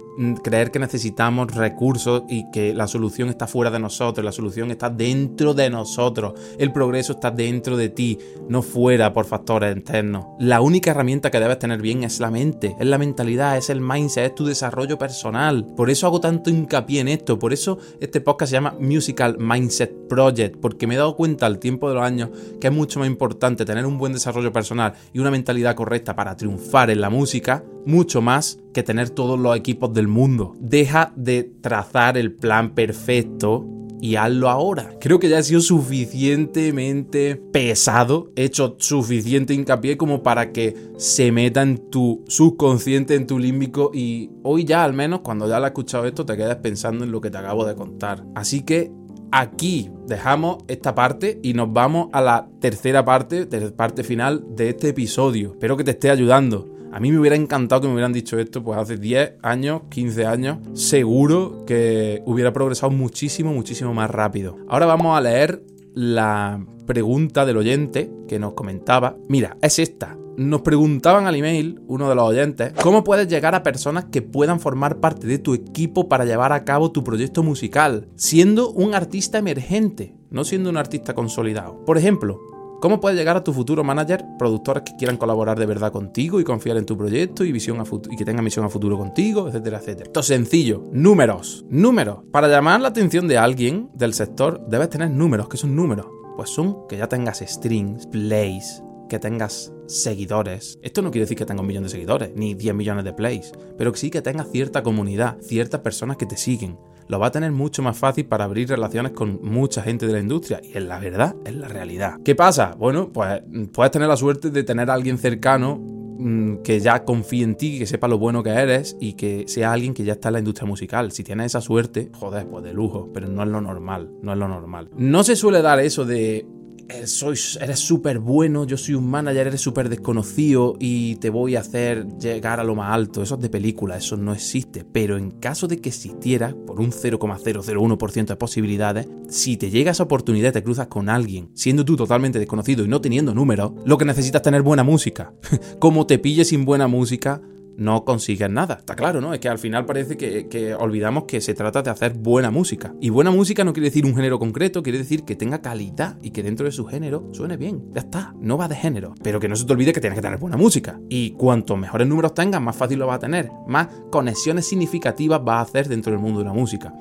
creer 0.43 0.71
que 0.71 0.79
necesitamos 0.79 1.55
recursos 1.55 2.25
y 2.29 2.51
que 2.51 2.75
la 2.75 2.89
solución 2.89 3.29
está 3.29 3.47
fuera 3.47 3.71
de 3.71 3.79
nosotros, 3.79 4.25
la 4.25 4.33
solución 4.33 4.71
está 4.71 4.91
dentro 4.91 5.55
de 5.55 5.71
nosotros, 5.71 6.35
el 6.59 6.73
progreso 6.73 7.13
está 7.13 7.31
dentro 7.31 7.77
de 7.77 7.89
ti, 7.89 8.19
no 8.49 8.63
fuera 8.63 9.13
por 9.13 9.27
factores 9.27 9.77
externos. 9.77 10.27
La 10.39 10.61
única 10.61 10.91
herramienta 10.91 11.31
que 11.31 11.41
debes 11.41 11.59
tener 11.59 11.81
bien 11.81 12.05
es 12.05 12.21
la 12.21 12.31
mente, 12.31 12.77
es 12.79 12.87
la 12.87 12.99
mentalidad, 12.99 13.57
es 13.57 13.71
el 13.71 13.81
mindset, 13.81 14.27
es 14.27 14.35
tu 14.35 14.45
desarrollo 14.45 14.99
personal. 14.99 15.65
Por 15.77 15.91
eso 15.91 16.07
hago 16.07 16.21
tanto 16.21 16.51
hincapié 16.51 17.01
en 17.01 17.09
esto, 17.09 17.39
por 17.39 17.53
eso 17.53 17.79
este 18.01 18.21
podcast 18.21 18.51
se 18.51 18.57
llama 18.57 18.75
Musical 18.81 19.37
Mindset 19.39 20.09
Project, 20.09 20.57
porque 20.61 20.87
me 20.87 20.95
he 20.95 20.99
dado 20.99 21.17
cuenta 21.17 21.47
al 21.47 21.59
tiempo 21.59 21.89
de 21.89 21.95
los 21.95 22.05
años 22.05 22.31
que 22.61 22.67
es 22.69 22.73
mucho 22.73 22.99
más 22.99 23.09
importante 23.09 23.65
tener 23.65 23.87
un 23.87 23.99
buen 23.99 24.13
desarrollo 24.13 24.53
personal 24.53 24.95
y 25.13 25.21
una 25.21 25.31
mentalidad 25.31 25.77
correcta 25.77 26.17
para 26.17 26.37
triunfar 26.37 26.91
en 26.91 27.01
la 27.01 27.11
música, 27.11 27.65
mucho 27.87 28.21
más 28.21 28.59
que 28.73 28.83
tener 28.83 29.11
todos 29.11 29.39
los 29.39 29.57
equipos 29.57 29.93
del 29.95 30.08
mundo. 30.09 30.57
Deja 30.61 31.12
de 31.16 31.44
trazar 31.44 32.16
el 32.18 32.33
plan 32.33 32.75
perfecto 32.75 33.66
y 34.01 34.16
hazlo 34.16 34.49
ahora. 34.49 34.90
Creo 35.01 35.18
que 35.18 35.29
ya 35.29 35.38
ha 35.38 35.42
sido 35.42 35.61
suficientemente 35.61 37.37
pesado, 37.37 38.31
hecho 38.37 38.77
suficiente 38.79 39.55
hincapié 39.55 39.97
como 39.97 40.23
para 40.23 40.53
que 40.53 40.75
se 40.97 41.33
meta 41.33 41.62
en 41.62 41.90
tu 41.90 42.25
subconsciente, 42.29 43.14
en 43.14 43.27
tu 43.27 43.38
límbico 43.38 43.90
y 43.92 44.31
hoy 44.42 44.64
ya 44.64 44.85
al 44.85 44.92
menos 44.92 45.21
cuando 45.21 45.49
ya 45.49 45.59
lo 45.59 45.66
has 45.66 45.71
escuchado 45.71 46.07
esto 46.07 46.25
te 46.25 46.37
quedas 46.37 46.57
pensando 46.57 47.05
en 47.05 47.12
lo 47.12 47.21
que 47.21 47.31
te 47.31 47.38
acabo 47.38 47.64
de 47.64 47.75
contar. 47.75 48.25
Así 48.35 48.62
que 48.62 48.92
aquí 49.31 49.90
dejamos 50.07 50.59
esta 50.68 50.94
parte 50.94 51.38
y 51.42 51.55
nos 51.55 51.73
vamos 51.73 52.09
a 52.12 52.21
la 52.21 52.49
tercera 52.61 53.05
parte, 53.05 53.47
parte 53.73 54.05
final 54.05 54.44
de 54.55 54.71
este 54.71 54.88
episodio. 54.88 55.53
Espero 55.53 55.77
que 55.77 55.85
te 55.85 55.92
esté 55.92 56.11
ayudando. 56.11 56.78
A 56.99 57.01
mí 57.01 57.13
me 57.13 57.21
hubiera 57.21 57.37
encantado 57.37 57.83
que 57.83 57.87
me 57.87 57.93
hubieran 57.93 58.13
dicho 58.13 58.41
esto 58.41 58.65
pues 58.65 58.77
hace 58.77 58.97
10 58.97 59.35
años, 59.45 59.83
15 59.89 60.27
años. 60.27 60.59
Seguro 60.75 61.65
que 61.65 62.25
hubiera 62.27 62.53
progresado 62.53 62.91
muchísimo, 62.91 63.53
muchísimo 63.53 63.95
más 63.95 64.11
rápido. 64.11 64.57
Ahora 64.67 64.87
vamos 64.87 65.17
a 65.17 65.21
leer 65.21 65.63
la 65.95 66.61
pregunta 66.89 67.47
del 67.47 67.59
oyente 67.59 68.11
que 68.27 68.41
nos 68.41 68.55
comentaba. 68.55 69.17
Mira, 69.29 69.57
es 69.63 69.79
esta. 69.79 70.19
Nos 70.37 70.63
preguntaban 70.63 71.29
al 71.29 71.37
email, 71.37 71.81
uno 71.87 72.09
de 72.09 72.17
los 72.17 72.25
oyentes, 72.25 72.73
cómo 72.83 73.05
puedes 73.05 73.29
llegar 73.29 73.55
a 73.55 73.63
personas 73.63 74.07
que 74.07 74.21
puedan 74.21 74.59
formar 74.59 74.99
parte 74.99 75.29
de 75.29 75.39
tu 75.39 75.55
equipo 75.55 76.09
para 76.09 76.25
llevar 76.25 76.53
a 76.53 76.65
cabo 76.65 76.91
tu 76.91 77.05
proyecto 77.05 77.45
musical, 77.45 78.09
siendo 78.17 78.73
un 78.73 78.97
artista 78.97 79.39
emergente, 79.39 80.17
no 80.31 80.43
siendo 80.43 80.69
un 80.69 80.77
artista 80.77 81.15
consolidado. 81.15 81.85
Por 81.85 81.97
ejemplo, 81.97 82.41
¿Cómo 82.81 83.01
puedes 83.01 83.19
llegar 83.19 83.37
a 83.37 83.43
tu 83.43 83.53
futuro 83.53 83.83
manager, 83.83 84.25
productores 84.38 84.85
que 84.85 84.95
quieran 84.97 85.17
colaborar 85.17 85.59
de 85.59 85.67
verdad 85.67 85.91
contigo 85.91 86.38
y 86.38 86.45
confiar 86.45 86.77
en 86.77 86.87
tu 86.87 86.97
proyecto 86.97 87.45
y, 87.45 87.51
visión 87.51 87.81
a 87.81 87.85
y 88.09 88.17
que 88.17 88.25
tengan 88.25 88.45
misión 88.45 88.64
a 88.64 88.69
futuro 88.69 88.97
contigo, 88.97 89.49
etcétera, 89.49 89.79
etcétera? 89.79 90.05
Esto 90.07 90.21
es 90.21 90.27
sencillo. 90.27 90.85
Números. 90.93 91.64
Números. 91.69 92.21
Para 92.31 92.47
llamar 92.47 92.81
la 92.81 92.88
atención 92.88 93.27
de 93.27 93.37
alguien 93.37 93.91
del 93.95 94.14
sector, 94.14 94.64
debes 94.69 94.91
tener 94.91 95.11
números. 95.11 95.49
¿Qué 95.49 95.57
son 95.57 95.75
números? 95.75 96.07
Pues 96.37 96.51
son 96.51 96.87
que 96.88 96.97
ya 96.97 97.09
tengas 97.09 97.38
strings, 97.45 98.07
plays, 98.07 98.81
que 99.09 99.19
tengas 99.19 99.73
seguidores. 99.88 100.79
Esto 100.81 101.03
no 101.03 101.11
quiere 101.11 101.25
decir 101.25 101.37
que 101.37 101.47
tengas 101.47 101.62
un 101.62 101.67
millón 101.67 101.83
de 101.83 101.88
seguidores, 101.88 102.31
ni 102.37 102.55
10 102.55 102.77
millones 102.77 103.05
de 103.05 103.12
plays, 103.12 103.51
pero 103.77 103.91
que 103.91 103.99
sí 103.99 104.11
que 104.11 104.23
tengas 104.23 104.51
cierta 104.53 104.85
comunidad, 104.85 105.38
ciertas 105.41 105.81
personas 105.81 106.17
que 106.17 106.27
te 106.27 106.37
siguen. 106.37 106.79
Lo 107.09 107.18
va 107.18 107.29
a 107.29 107.31
tener 107.31 107.53
mucho 107.53 107.83
más 107.83 107.97
fácil 107.97 108.27
para 108.27 108.44
abrir 108.44 108.68
relaciones 108.68 109.12
con 109.12 109.40
mucha 109.42 109.83
gente 109.83 110.07
de 110.07 110.12
la 110.12 110.21
industria. 110.21 110.61
Y 110.62 110.77
en 110.77 110.88
la 110.88 110.99
verdad, 110.99 111.35
es 111.44 111.55
la 111.55 111.68
realidad. 111.68 112.18
¿Qué 112.25 112.35
pasa? 112.35 112.75
Bueno, 112.79 113.11
pues 113.12 113.42
puedes 113.73 113.90
tener 113.90 114.09
la 114.09 114.16
suerte 114.16 114.51
de 114.51 114.62
tener 114.62 114.90
a 114.90 114.94
alguien 114.94 115.16
cercano 115.16 115.79
mm, 115.79 116.59
que 116.59 116.81
ya 116.81 117.05
confíe 117.05 117.44
en 117.44 117.57
ti, 117.57 117.79
que 117.79 117.87
sepa 117.87 118.09
lo 118.09 118.18
bueno 118.18 118.42
que 118.42 118.51
eres 118.51 118.97
y 119.01 119.14
que 119.14 119.44
sea 119.47 119.73
alguien 119.73 119.94
que 119.94 120.05
ya 120.05 120.12
está 120.12 120.29
en 120.29 120.35
la 120.35 120.38
industria 120.40 120.66
musical. 120.66 121.11
Si 121.12 121.25
tienes 121.25 121.47
esa 121.47 121.62
suerte, 121.62 122.11
joder, 122.12 122.47
pues 122.47 122.62
de 122.62 122.75
lujo, 122.75 123.09
pero 123.14 123.27
no 123.27 123.42
es 123.42 123.49
lo 123.49 123.62
normal, 123.62 124.11
no 124.23 124.33
es 124.33 124.38
lo 124.38 124.49
normal. 124.49 124.90
No 124.94 125.25
se 125.25 125.35
suele 125.35 125.62
dar 125.62 125.81
eso 125.81 126.05
de 126.05 126.47
eres 126.88 127.79
súper 127.79 128.18
bueno, 128.18 128.64
yo 128.64 128.77
soy 128.77 128.94
un 128.94 129.09
manager, 129.09 129.48
eres 129.48 129.61
súper 129.61 129.88
desconocido 129.88 130.77
y 130.79 131.16
te 131.16 131.31
voy 131.31 131.57
a 131.57 131.61
hacer 131.61 132.07
llegar 132.18 132.61
a 132.61 132.64
lo 132.64 132.74
más 132.74 132.92
alto. 132.92 133.22
Eso 133.22 133.35
es 133.35 133.40
de 133.40 133.51
película, 133.51 133.96
eso 133.96 134.16
no 134.16 134.33
existe. 134.33 134.85
Pero 134.85 135.16
en 135.16 135.33
caso 135.33 135.68
de 135.68 135.81
que 135.81 135.90
existiera, 135.90 136.55
por 136.66 136.81
un 136.81 136.92
0,001% 136.92 138.27
de 138.27 138.37
posibilidades, 138.37 139.09
si 139.29 139.57
te 139.57 139.70
llega 139.70 139.90
esa 139.90 140.05
oportunidad, 140.05 140.53
te 140.53 140.62
cruzas 140.62 140.88
con 140.88 141.09
alguien, 141.09 141.51
siendo 141.55 141.85
tú 141.85 141.96
totalmente 141.96 142.38
desconocido 142.38 142.85
y 142.85 142.88
no 142.88 143.01
teniendo 143.01 143.35
números, 143.35 143.72
lo 143.85 143.98
que 143.98 144.05
necesitas 144.05 144.40
es 144.40 144.44
tener 144.44 144.62
buena 144.62 144.85
música. 144.85 145.33
Como 145.79 146.07
te 146.07 146.18
pilles 146.18 146.48
sin 146.48 146.64
buena 146.64 146.88
música, 146.88 147.40
no 147.79 148.05
consigues 148.05 148.51
nada. 148.51 148.75
Está 148.75 148.97
claro, 148.97 149.21
¿no? 149.21 149.33
Es 149.33 149.41
que 149.41 149.49
al 149.49 149.59
final 149.59 149.87
parece 149.87 150.17
que, 150.17 150.75
olvidamos 150.75 151.25
que 151.25 151.41
se 151.41 151.55
trata 151.55 151.81
de 151.81 151.91
hacer 151.91 152.12
buena 152.12 152.51
música. 152.51 152.93
Y 153.01 153.11
buena 153.11 153.31
música 153.31 153.62
no 153.62 153.73
quiere 153.73 153.88
decir 153.88 154.05
un 154.05 154.17
género 154.17 154.38
concreto, 154.38 154.83
quiere 154.83 154.99
decir 154.99 155.25
que 155.25 155.37
tenga 155.37 155.62
calidad 155.62 156.19
y 156.21 156.33
que 156.33 156.43
dentro 156.43 156.67
de 156.67 156.73
su 156.73 156.85
género 156.87 157.29
suene 157.33 157.57
bien. 157.57 157.85
Ya 157.95 158.01
está, 158.01 158.35
no 158.41 158.59
va 158.59 158.67
de 158.67 158.75
género. 158.75 159.14
Pero 159.23 159.38
que 159.38 159.49
no 159.49 159.55
se 159.55 159.64
te 159.64 159.73
olvide 159.73 159.93
que 159.93 160.01
tienes 160.01 160.19
que 160.19 160.23
tener 160.23 160.38
buena 160.38 160.57
música. 160.57 161.01
Y 161.09 161.31
cuanto 161.31 161.77
mejores 161.77 162.09
números 162.09 162.35
tengas, 162.35 162.61
más 162.61 162.77
fácil 162.77 162.99
lo 162.99 163.07
vas 163.07 163.17
a 163.17 163.21
tener. 163.21 163.49
Más 163.69 163.87
conexiones 164.11 164.67
significativas 164.67 165.43
vas 165.45 165.59
a 165.59 165.62
hacer 165.62 165.88
dentro 165.88 166.11
del 166.11 166.21
mundo 166.21 166.41
de 166.41 166.47
la 166.47 166.53
música. 166.53 166.93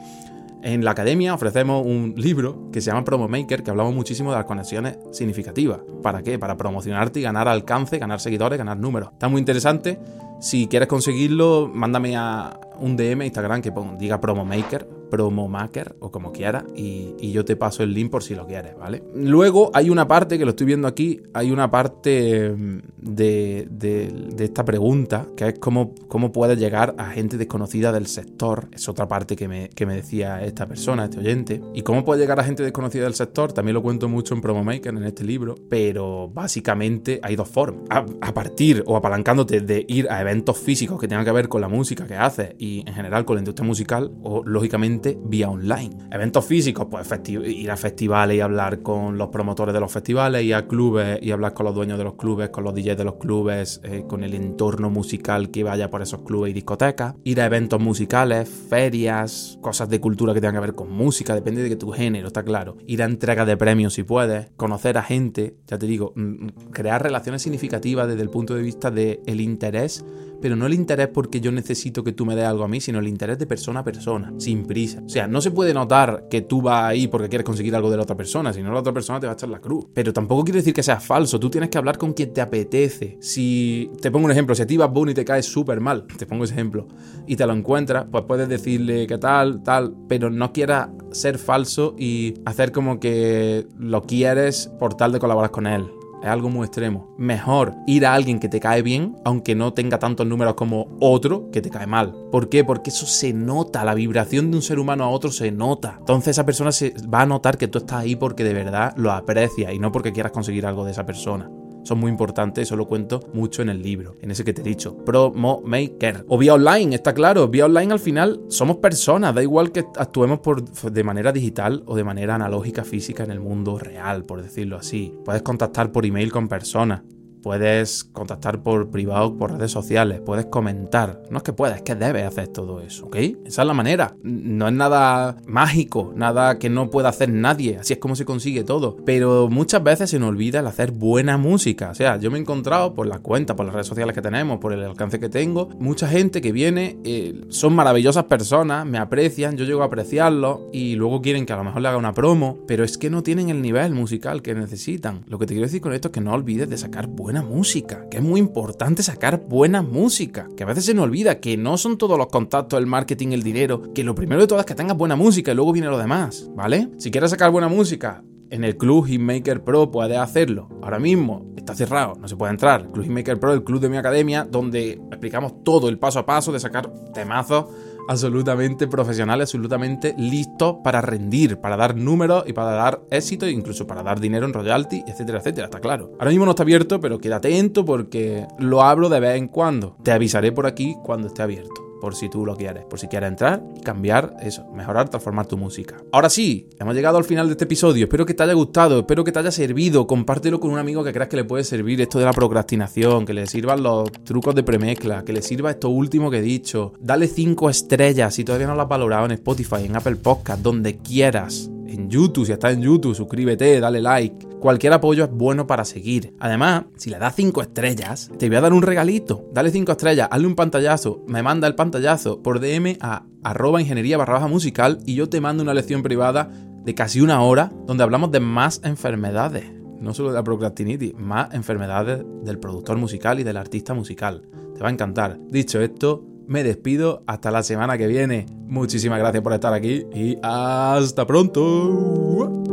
En 0.64 0.84
la 0.84 0.92
academia 0.92 1.34
ofrecemos 1.34 1.86
un 1.86 2.14
libro 2.18 2.70
que 2.72 2.82
se 2.82 2.88
llama 2.88 3.06
Promo 3.06 3.28
Maker, 3.28 3.64
que 3.64 3.72
hablamos 3.72 3.94
muchísimo 3.94 4.32
de 4.32 4.38
las 4.38 4.46
conexiones 4.46 4.98
significativas. 5.12 5.80
¿Para 6.02 6.24
qué? 6.24 6.40
Para 6.40 6.58
promocionarte 6.58 7.20
y 7.20 7.24
ganar 7.24 7.48
alcance, 7.48 8.00
ganar 8.00 8.20
seguidores, 8.20 8.58
ganar 8.58 8.78
números. 8.78 9.10
Está 9.14 9.28
muy 9.28 9.40
interesante. 9.40 10.00
Si 10.40 10.68
quieres 10.68 10.88
conseguirlo, 10.88 11.70
mándame 11.74 12.16
a 12.18 12.60
un 12.80 12.98
DM 12.98 13.24
Instagram 13.26 13.62
que 13.62 13.72
diga 13.98 14.20
Promo 14.20 14.46
Maker 14.46 14.97
Promomaker 15.10 15.96
o 16.00 16.12
como 16.12 16.32
quiera 16.32 16.66
y, 16.76 17.16
yo 17.28 17.44
te 17.46 17.56
paso 17.56 17.84
el 17.84 17.94
link 17.94 18.10
por 18.10 18.24
si 18.24 18.34
lo 18.34 18.48
quieres, 18.48 18.76
¿vale? 18.78 19.04
Luego 19.14 19.70
hay 19.74 19.90
una 19.90 20.08
parte 20.08 20.40
que 20.40 20.46
lo 20.46 20.52
estoy 20.52 20.66
viendo 20.66 20.88
aquí, 20.88 21.22
hay 21.34 21.52
una 21.52 21.70
parte 21.70 22.50
mm, 22.50 22.80
de, 22.98 24.36
esta 24.40 24.66
pregunta 24.66 25.28
que 25.36 25.50
es 25.50 25.60
cómo, 25.60 25.94
cómo 26.08 26.32
puedes 26.32 26.58
llegar 26.58 26.96
a 26.98 27.12
gente 27.12 27.38
desconocida 27.38 27.92
del 27.92 28.08
sector, 28.08 28.70
es 28.72 28.90
otra 28.90 29.08
parte 29.08 29.36
que 29.36 29.48
me, 29.48 29.70
que 29.70 29.86
me 29.86 29.96
decía 29.96 30.44
esta 30.44 30.68
persona, 30.68 31.06
este 31.06 31.20
oyente, 31.20 31.62
y 31.74 31.84
cómo 31.84 32.04
puedes 32.04 32.22
llegar 32.22 32.40
a 32.40 32.44
gente 32.44 32.64
desconocida 32.64 33.04
del 33.04 33.14
sector, 33.14 33.54
también 33.54 33.76
lo 33.76 33.84
cuento 33.84 34.10
mucho 34.10 34.34
en 34.34 34.42
Promomaker, 34.42 34.96
en 34.96 35.04
este 35.04 35.24
libro, 35.24 35.56
pero 35.70 36.30
básicamente 36.34 37.20
hay 37.22 37.36
dos 37.36 37.50
formas, 37.50 37.84
a 37.90 38.34
partir 38.34 38.84
o 38.88 38.96
apalancándote 38.96 39.62
de 39.62 39.86
ir 39.88 40.08
a 40.10 40.22
eventos 40.22 40.58
físicos 40.58 41.00
que 41.00 41.08
tengan 41.08 41.26
que 41.26 41.32
ver 41.32 41.50
con 41.50 41.62
la 41.62 41.68
música 41.68 42.08
que 42.08 42.16
haces 42.16 42.56
y 42.58 42.80
en 42.88 42.94
general 42.94 43.26
con 43.26 43.36
la 43.36 43.42
industria 43.42 43.68
musical 43.68 44.12
o 44.24 44.44
lógicamente 44.44 44.97
vía 45.24 45.50
online. 45.50 45.98
Eventos 46.12 46.46
físicos, 46.46 46.88
pues 46.90 47.08
ir 47.28 47.72
a 47.72 47.78
festivales 47.78 48.38
y 48.38 48.42
hablar 48.42 48.82
con 48.82 49.18
los 49.18 49.30
promotores 49.30 49.74
de 49.74 49.80
los 49.80 49.92
festivales, 49.92 50.44
ir 50.44 50.56
a 50.56 50.68
clubes 50.68 51.20
y 51.22 51.32
hablar 51.32 51.54
con 51.54 51.66
los 51.66 51.76
dueños 51.76 51.98
de 51.98 52.04
los 52.04 52.16
clubes, 52.16 52.50
con 52.50 52.64
los 52.64 52.74
DJs 52.74 52.98
de 52.98 53.04
los 53.04 53.16
clubes, 53.16 53.82
eh, 53.84 54.04
con 54.08 54.24
el 54.24 54.34
entorno 54.34 54.90
musical 54.90 55.52
que 55.52 55.64
vaya 55.64 55.90
por 55.90 56.02
esos 56.02 56.22
clubes 56.22 56.52
y 56.52 56.54
discotecas. 56.54 57.16
Ir 57.24 57.42
a 57.42 57.46
eventos 57.46 57.80
musicales, 57.80 58.50
ferias, 58.50 59.58
cosas 59.62 59.90
de 59.90 60.00
cultura 60.00 60.34
que 60.34 60.42
tengan 60.42 60.56
que 60.56 60.62
ver 60.62 60.76
con 60.76 60.92
música, 60.92 61.34
depende 61.34 61.64
de 61.64 61.70
que 61.70 61.76
tu 61.76 61.92
género, 61.92 62.28
está 62.28 62.44
claro. 62.44 62.78
Ir 62.86 63.02
a 63.02 63.06
entregas 63.06 63.48
de 63.48 63.58
premios 63.58 63.94
si 63.94 64.04
puedes, 64.04 64.52
conocer 64.58 64.98
a 64.98 65.04
gente, 65.04 65.58
ya 65.68 65.78
te 65.78 65.86
digo, 65.86 66.14
mm, 66.16 66.22
mm, 66.22 66.50
crear 66.72 67.02
relaciones 67.02 67.42
significativas 67.42 68.08
desde 68.08 68.22
el 68.22 68.30
punto 68.30 68.56
de 68.56 68.62
vista 68.62 68.92
del 68.92 69.20
el 69.26 69.42
interés 69.42 70.04
pero 70.42 70.56
no 70.56 70.66
el 70.66 70.74
interés 70.74 71.10
porque 71.10 71.42
yo 71.42 71.52
necesito 71.52 72.04
que 72.04 72.12
tú 72.12 72.26
me 72.26 72.36
des 72.36 72.46
algo 72.46 72.64
a 72.64 72.68
mí, 72.68 72.80
sino 72.80 73.00
el 73.00 73.08
interés 73.08 73.38
de 73.40 73.48
persona 73.48 73.82
a 73.82 73.84
persona, 73.84 74.34
sin 74.38 74.66
prisa. 74.66 75.02
O 75.06 75.10
sea, 75.10 75.28
no 75.28 75.42
se 75.42 75.52
puede 75.52 75.74
notar 75.74 76.28
que 76.30 76.42
tú 76.42 76.62
vas 76.62 76.84
ahí 76.84 77.08
porque 77.08 77.30
quieres 77.30 77.46
conseguir 77.46 77.76
algo 77.76 77.90
de 77.90 77.98
la 77.98 78.04
otra 78.04 78.16
persona, 78.16 78.54
sino 78.54 78.72
la 78.72 78.80
otra 78.80 78.94
persona 78.94 79.20
te 79.20 79.28
va 79.28 79.34
a 79.34 79.36
echar 79.36 79.50
la 79.50 79.60
cruz. 79.60 79.86
Pero 79.94 80.14
tampoco 80.14 80.44
quiere 80.44 80.60
decir 80.60 80.74
que 80.74 80.84
sea 80.84 81.00
falso, 81.00 81.40
tú 81.40 81.50
tienes 81.50 81.70
que 81.70 81.78
hablar 81.78 81.98
con 81.98 82.14
quien 82.14 82.34
te 82.34 82.42
apetece. 82.42 83.18
Si 83.22 83.90
te 84.02 84.12
pongo 84.12 84.26
un 84.26 84.32
ejemplo, 84.32 84.56
si 84.56 84.62
a 84.62 84.68
ti 84.68 84.78
vas 84.78 84.92
y 85.08 85.14
te 85.14 85.26
caes 85.26 85.46
súper 85.46 85.80
mal, 85.80 86.06
te 86.18 86.26
pongo 86.26 86.44
ese 86.44 86.54
ejemplo, 86.54 86.88
y 87.26 87.36
te 87.36 87.46
lo 87.46 87.54
encuentras, 87.54 88.06
pues 88.12 88.24
puedes 88.28 88.50
decirle 88.50 89.08
que 89.08 89.18
tal, 89.18 89.64
tal, 89.64 89.96
pero 90.08 90.30
no 90.30 90.54
quieras 90.54 90.90
ser 91.12 91.38
falso 91.38 91.96
y 91.98 92.36
hacer 92.46 92.72
como 92.72 93.00
que 93.00 93.68
lo 93.78 94.04
quieres 94.04 94.72
por 94.80 94.96
tal 94.96 95.12
de 95.12 95.20
colaborar 95.20 95.52
con 95.52 95.68
él 95.68 95.97
es 96.22 96.30
algo 96.30 96.50
muy 96.50 96.66
extremo. 96.66 97.14
Mejor 97.18 97.76
ir 97.86 98.06
a 98.06 98.14
alguien 98.14 98.40
que 98.40 98.50
te 98.50 98.60
cae 98.60 98.82
bien, 98.82 99.16
aunque 99.26 99.56
no 99.56 99.74
tenga 99.74 100.00
tantos 100.00 100.26
números 100.26 100.56
como 100.56 100.88
otro 101.00 101.50
que 101.52 101.62
te 101.62 101.70
cae 101.70 101.88
mal. 101.88 102.16
¿Por 102.32 102.50
qué? 102.50 102.64
Porque 102.64 102.90
eso 102.90 103.06
se 103.06 103.34
nota, 103.34 103.86
la 103.86 103.94
vibración 103.94 104.52
de 104.52 104.58
un 104.58 104.64
ser 104.64 104.80
humano 104.80 105.04
a 105.04 105.10
otro 105.10 105.32
se 105.32 105.52
nota. 105.52 105.96
Entonces 106.00 106.30
esa 106.30 106.46
persona 106.46 106.72
se 106.72 106.94
va 107.14 107.22
a 107.22 107.26
notar 107.26 107.58
que 107.58 107.68
tú 107.68 107.80
estás 107.80 108.00
ahí 108.00 108.16
porque 108.16 108.44
de 108.44 108.54
verdad 108.54 108.94
lo 108.98 109.12
aprecia 109.12 109.74
y 109.74 109.80
no 109.80 109.92
porque 109.92 110.14
quieras 110.14 110.32
conseguir 110.32 110.66
algo 110.66 110.86
de 110.86 110.92
esa 110.92 111.06
persona 111.06 111.50
son 111.88 112.00
muy 112.00 112.12
importantes, 112.12 112.64
eso 112.64 112.76
lo 112.76 112.88
cuento 112.88 113.22
mucho 113.34 113.62
en 113.62 113.70
el 113.70 113.82
libro, 113.82 114.16
en 114.22 114.32
ese 114.32 114.44
que 114.44 114.54
te 114.54 114.62
he 114.62 114.66
dicho, 114.66 114.98
Promo 115.06 115.62
Maker. 115.66 116.26
O 116.28 116.38
vía 116.38 116.54
online, 116.54 116.96
está 116.96 117.14
claro, 117.14 117.48
vía 117.48 117.66
online 117.66 117.94
al 117.94 118.00
final 118.00 118.42
somos 118.50 118.78
personas, 118.78 119.34
da 119.34 119.42
igual 119.42 119.72
que 119.72 119.86
actuemos 119.96 120.40
por, 120.40 120.64
de 120.64 121.04
manera 121.04 121.32
digital 121.32 121.84
o 121.86 121.96
de 121.96 122.04
manera 122.04 122.36
analógica, 122.36 122.84
física 122.84 123.24
en 123.24 123.32
el 123.32 123.40
mundo 123.40 123.80
real, 123.80 124.26
por 124.26 124.42
decirlo 124.42 124.78
así. 124.78 125.14
Puedes 125.24 125.42
contactar 125.42 125.92
por 125.92 126.06
email 126.06 126.32
con 126.32 126.48
personas, 126.48 127.02
puedes 127.48 128.04
contactar 128.04 128.62
por 128.62 128.90
privado, 128.90 129.38
por 129.38 129.54
redes 129.54 129.72
sociales, 129.72 130.20
puedes 130.20 130.48
comentar. 130.48 131.22
No 131.30 131.38
es 131.38 131.44
que 131.44 131.54
puedas, 131.54 131.78
es 131.78 131.82
que 131.84 131.96
debes 131.96 132.26
hacer 132.26 132.50
todo 132.50 132.82
eso, 132.82 133.06
¿ok? 133.06 133.16
Esa 133.46 133.62
es 133.62 133.68
la 133.70 133.74
manera. 133.74 134.18
No 134.22 134.68
es 134.68 134.74
nada 134.74 135.38
mágico, 135.48 136.12
nada 136.14 136.60
que 136.60 136.70
no 136.70 136.90
pueda 136.90 137.08
hacer 137.08 137.30
nadie. 137.30 137.78
Así 137.78 137.94
es 137.94 138.00
como 138.00 138.18
se 138.18 138.26
consigue 138.26 138.66
todo. 138.66 138.98
Pero 139.06 139.48
muchas 139.48 139.82
veces 139.82 140.10
se 140.10 140.20
nos 140.20 140.28
olvida 140.28 140.60
el 140.60 140.68
hacer 140.68 140.92
buena 140.92 141.38
música. 141.38 141.92
O 141.92 141.96
sea, 141.96 142.18
yo 142.18 142.30
me 142.32 142.38
he 142.38 142.42
encontrado 142.42 142.94
por 142.94 143.08
la 143.08 143.20
cuenta, 143.20 143.56
por 143.56 143.66
las 143.66 143.74
redes 143.74 143.88
sociales 143.88 144.14
que 144.14 144.22
tenemos, 144.22 144.60
por 144.60 144.74
el 144.74 144.84
alcance 144.84 145.18
que 145.18 145.30
tengo, 145.30 145.70
mucha 145.80 146.10
gente 146.10 146.42
que 146.42 146.52
viene, 146.52 146.98
eh, 147.06 147.46
son 147.48 147.76
maravillosas 147.76 148.26
personas, 148.26 148.86
me 148.86 148.98
aprecian, 148.98 149.56
yo 149.56 149.64
llego 149.64 149.84
a 149.84 149.86
apreciarlo 149.86 150.70
y 150.74 150.96
luego 150.96 151.22
quieren 151.22 151.46
que 151.46 151.54
a 151.54 151.58
lo 151.58 151.64
mejor 151.64 151.82
le 151.82 151.88
haga 151.88 151.98
una 151.98 152.14
promo, 152.14 152.58
pero 152.68 152.84
es 152.84 152.98
que 152.98 153.10
no 153.10 153.24
tienen 153.24 153.48
el 153.48 153.62
nivel 153.62 153.94
musical 153.94 154.42
que 154.42 154.54
necesitan. 154.54 155.24
Lo 155.28 155.40
que 155.40 155.46
te 155.46 155.54
quiero 155.54 155.66
decir 155.66 155.80
con 155.80 155.94
esto 155.94 156.10
es 156.10 156.12
que 156.12 156.20
no 156.20 156.34
olvides 156.34 156.70
de 156.70 156.78
sacar 156.78 157.08
buena 157.08 157.37
música, 157.42 158.08
que 158.10 158.18
es 158.18 158.24
muy 158.24 158.40
importante 158.40 159.04
sacar 159.04 159.46
buena 159.48 159.82
música, 159.82 160.48
que 160.56 160.64
a 160.64 160.68
veces 160.68 160.86
se 160.86 160.94
nos 160.94 161.06
olvida 161.06 161.40
que 161.40 161.58
no 161.58 161.78
son 161.78 161.98
todos 161.98 162.18
los 162.18 162.28
contactos, 162.28 162.80
el 162.80 162.86
marketing, 162.86 163.30
el 163.30 163.44
dinero, 163.44 163.94
que 163.94 164.04
lo 164.04 164.16
primero 164.16 164.42
de 164.42 164.48
todo 164.48 164.60
es 164.60 164.66
que 164.66 164.76
tengas 164.76 164.98
buena 164.98 165.16
música 165.16 165.52
y 165.52 165.56
luego 165.56 165.72
viene 165.72 165.88
lo 165.88 165.98
demás, 165.98 166.50
¿vale? 166.56 166.90
Si 166.98 167.12
quieres 167.12 167.32
sacar 167.32 167.52
buena 167.52 167.68
música, 167.68 168.24
en 168.50 168.64
el 168.64 168.78
club 168.78 169.06
Hitmaker 169.06 169.64
Pro 169.64 169.92
puedes 169.92 170.18
hacerlo. 170.18 170.70
Ahora 170.82 171.00
mismo 171.00 171.46
está 171.56 171.76
cerrado, 171.76 172.16
no 172.16 172.28
se 172.28 172.36
puede 172.36 172.52
entrar. 172.52 172.92
Club 172.92 173.06
Hitmaker 173.06 173.40
Pro, 173.40 173.54
el 173.54 173.64
club 173.64 173.82
de 173.82 173.90
mi 173.90 173.98
academia, 173.98 174.48
donde 174.50 174.94
explicamos 175.12 175.64
todo 175.64 175.90
el 175.90 176.00
paso 176.00 176.20
a 176.20 176.26
paso 176.26 176.52
de 176.52 176.60
sacar 176.60 176.92
temazos 177.14 177.66
absolutamente 178.08 178.88
profesionales, 178.88 179.50
absolutamente 179.50 180.14
listos 180.18 180.78
para 180.84 181.02
rendir, 181.02 181.58
para 181.58 181.78
dar 181.78 181.96
números 181.96 182.44
y 182.48 182.54
para 182.54 182.72
dar 182.72 183.02
éxito, 183.10 183.48
incluso 183.48 183.88
para 183.88 184.04
dar 184.04 184.20
dinero 184.20 184.46
en 184.46 184.54
royalty, 184.54 185.04
etcétera, 185.08 185.40
etcétera. 185.40 185.66
Está 185.66 185.80
claro. 185.80 186.12
Ahora 186.20 186.32
mismo 186.32 186.46
no 186.46 186.52
está 186.52 186.64
abierto, 186.64 187.00
pero 187.00 187.20
quédate 187.20 187.38
atento 187.38 187.86
porque 187.86 188.48
lo 188.60 188.82
abro 188.82 189.10
de 189.10 189.20
vez 189.20 189.38
en 189.38 189.48
cuando. 189.48 189.96
Te 190.04 190.12
avisaré 190.12 190.52
por 190.52 190.66
aquí 190.66 190.96
cuando 191.04 191.28
esté 191.28 191.44
abierto 191.44 191.87
por 192.00 192.16
si 192.16 192.30
tú 192.30 192.46
lo 192.46 192.56
quieres, 192.56 192.86
por 192.86 193.00
si 193.00 193.08
quieres 193.08 193.30
entrar 193.30 193.64
y 193.76 193.82
cambiar 193.82 194.36
eso, 194.42 194.66
mejorar, 194.74 195.10
transformar 195.10 195.48
tu 195.48 195.58
música. 195.58 195.98
Ahora 196.12 196.30
sí, 196.30 196.70
hemos 196.80 196.96
llegado 196.96 197.18
al 197.18 197.24
final 197.24 197.48
de 197.48 197.54
este 197.54 197.66
episodio, 197.66 198.06
espero 198.06 198.26
que 198.26 198.34
te 198.34 198.44
haya 198.44 198.54
gustado, 198.54 199.00
espero 199.00 199.24
que 199.24 199.32
te 199.32 199.40
haya 199.40 199.52
servido, 199.52 200.08
compártelo 200.08 200.60
con 200.60 200.72
un 200.72 200.80
amigo 200.80 201.04
que 201.04 201.14
creas 201.14 201.30
que 201.30 201.38
le 201.38 201.44
puede 201.44 201.64
servir 201.64 202.02
esto 202.02 202.20
de 202.20 202.26
la 202.26 202.34
procrastinación, 202.34 203.26
que 203.26 203.34
le 203.34 203.48
sirvan 203.48 203.84
los 203.84 204.12
trucos 204.24 204.56
de 204.56 204.64
premezcla, 204.64 205.24
que 205.24 205.34
le 205.34 205.42
sirva 205.42 205.72
esto 205.72 205.90
último 205.90 206.30
que 206.30 206.40
he 206.40 206.42
dicho. 206.42 206.94
Dale 207.00 207.28
5 207.28 207.70
estrellas 207.70 208.34
si 208.34 208.44
todavía 208.44 208.68
no 208.68 208.76
lo 208.76 208.82
has 208.82 208.90
valorado 208.90 209.26
en 209.26 209.32
Spotify, 209.32 209.86
en 209.86 209.96
Apple 209.96 210.18
Podcast, 210.18 210.62
donde 210.62 210.98
quieras 210.98 211.70
en 211.88 212.10
YouTube, 212.10 212.46
si 212.46 212.52
estás 212.52 212.74
en 212.74 212.82
YouTube, 212.82 213.16
suscríbete, 213.16 213.80
dale 213.80 214.02
like. 214.02 214.48
Cualquier 214.60 214.94
apoyo 214.94 215.24
es 215.24 215.32
bueno 215.32 215.68
para 215.68 215.86
seguir. 215.86 216.34
Además, 216.40 216.86
si 216.96 217.10
le 217.10 217.20
das 217.20 217.36
5 217.36 217.62
estrellas, 217.62 218.32
te 218.38 218.48
voy 218.48 218.58
a 218.58 218.62
dar 218.62 218.74
un 218.74 218.82
regalito. 218.82 219.46
Dale 219.54 219.72
5 219.72 219.92
estrellas, 219.92 220.28
hazle 220.32 220.48
un 220.48 220.56
pantallazo, 220.56 221.24
me 221.28 221.44
manda 221.44 221.68
el 221.68 221.76
pantallazo 221.76 222.42
por 222.42 222.60
DM 222.60 222.98
a 223.02 223.26
arroba 223.44 223.82
ingeniería 223.82 224.18
barra 224.18 224.36
baja 224.36 224.48
musical 224.48 225.00
y 225.06 225.16
yo 225.16 225.30
te 225.30 225.42
mando 225.42 225.64
una 225.64 225.74
lección 225.74 226.04
privada 226.04 226.50
de 226.84 226.96
casi 226.96 227.22
una 227.22 227.42
hora 227.42 227.72
donde 227.86 228.04
hablamos 228.04 228.32
de 228.32 228.40
más 228.40 228.82
enfermedades. 228.84 229.66
No 230.00 230.14
solo 230.14 230.30
de 230.30 230.36
la 230.36 230.44
procrastinitis, 230.44 231.16
más 231.16 231.54
enfermedades 231.54 232.24
del 232.44 232.60
productor 232.60 232.98
musical 232.98 233.40
y 233.40 233.44
del 233.44 233.58
artista 233.58 233.94
musical. 233.94 234.44
Te 234.76 234.82
va 234.82 234.90
a 234.90 234.92
encantar. 234.92 235.40
Dicho 235.50 235.82
esto, 235.82 236.24
me 236.48 236.64
despido 236.64 237.24
hasta 237.28 237.52
la 237.52 237.64
semana 237.64 237.98
que 237.98 238.08
viene. 238.08 238.46
Muchísimas 238.68 239.20
gracias 239.20 239.44
por 239.44 239.54
estar 239.54 239.74
aquí 239.74 240.06
y 240.14 240.38
hasta 240.42 241.26
pronto. 241.28 242.67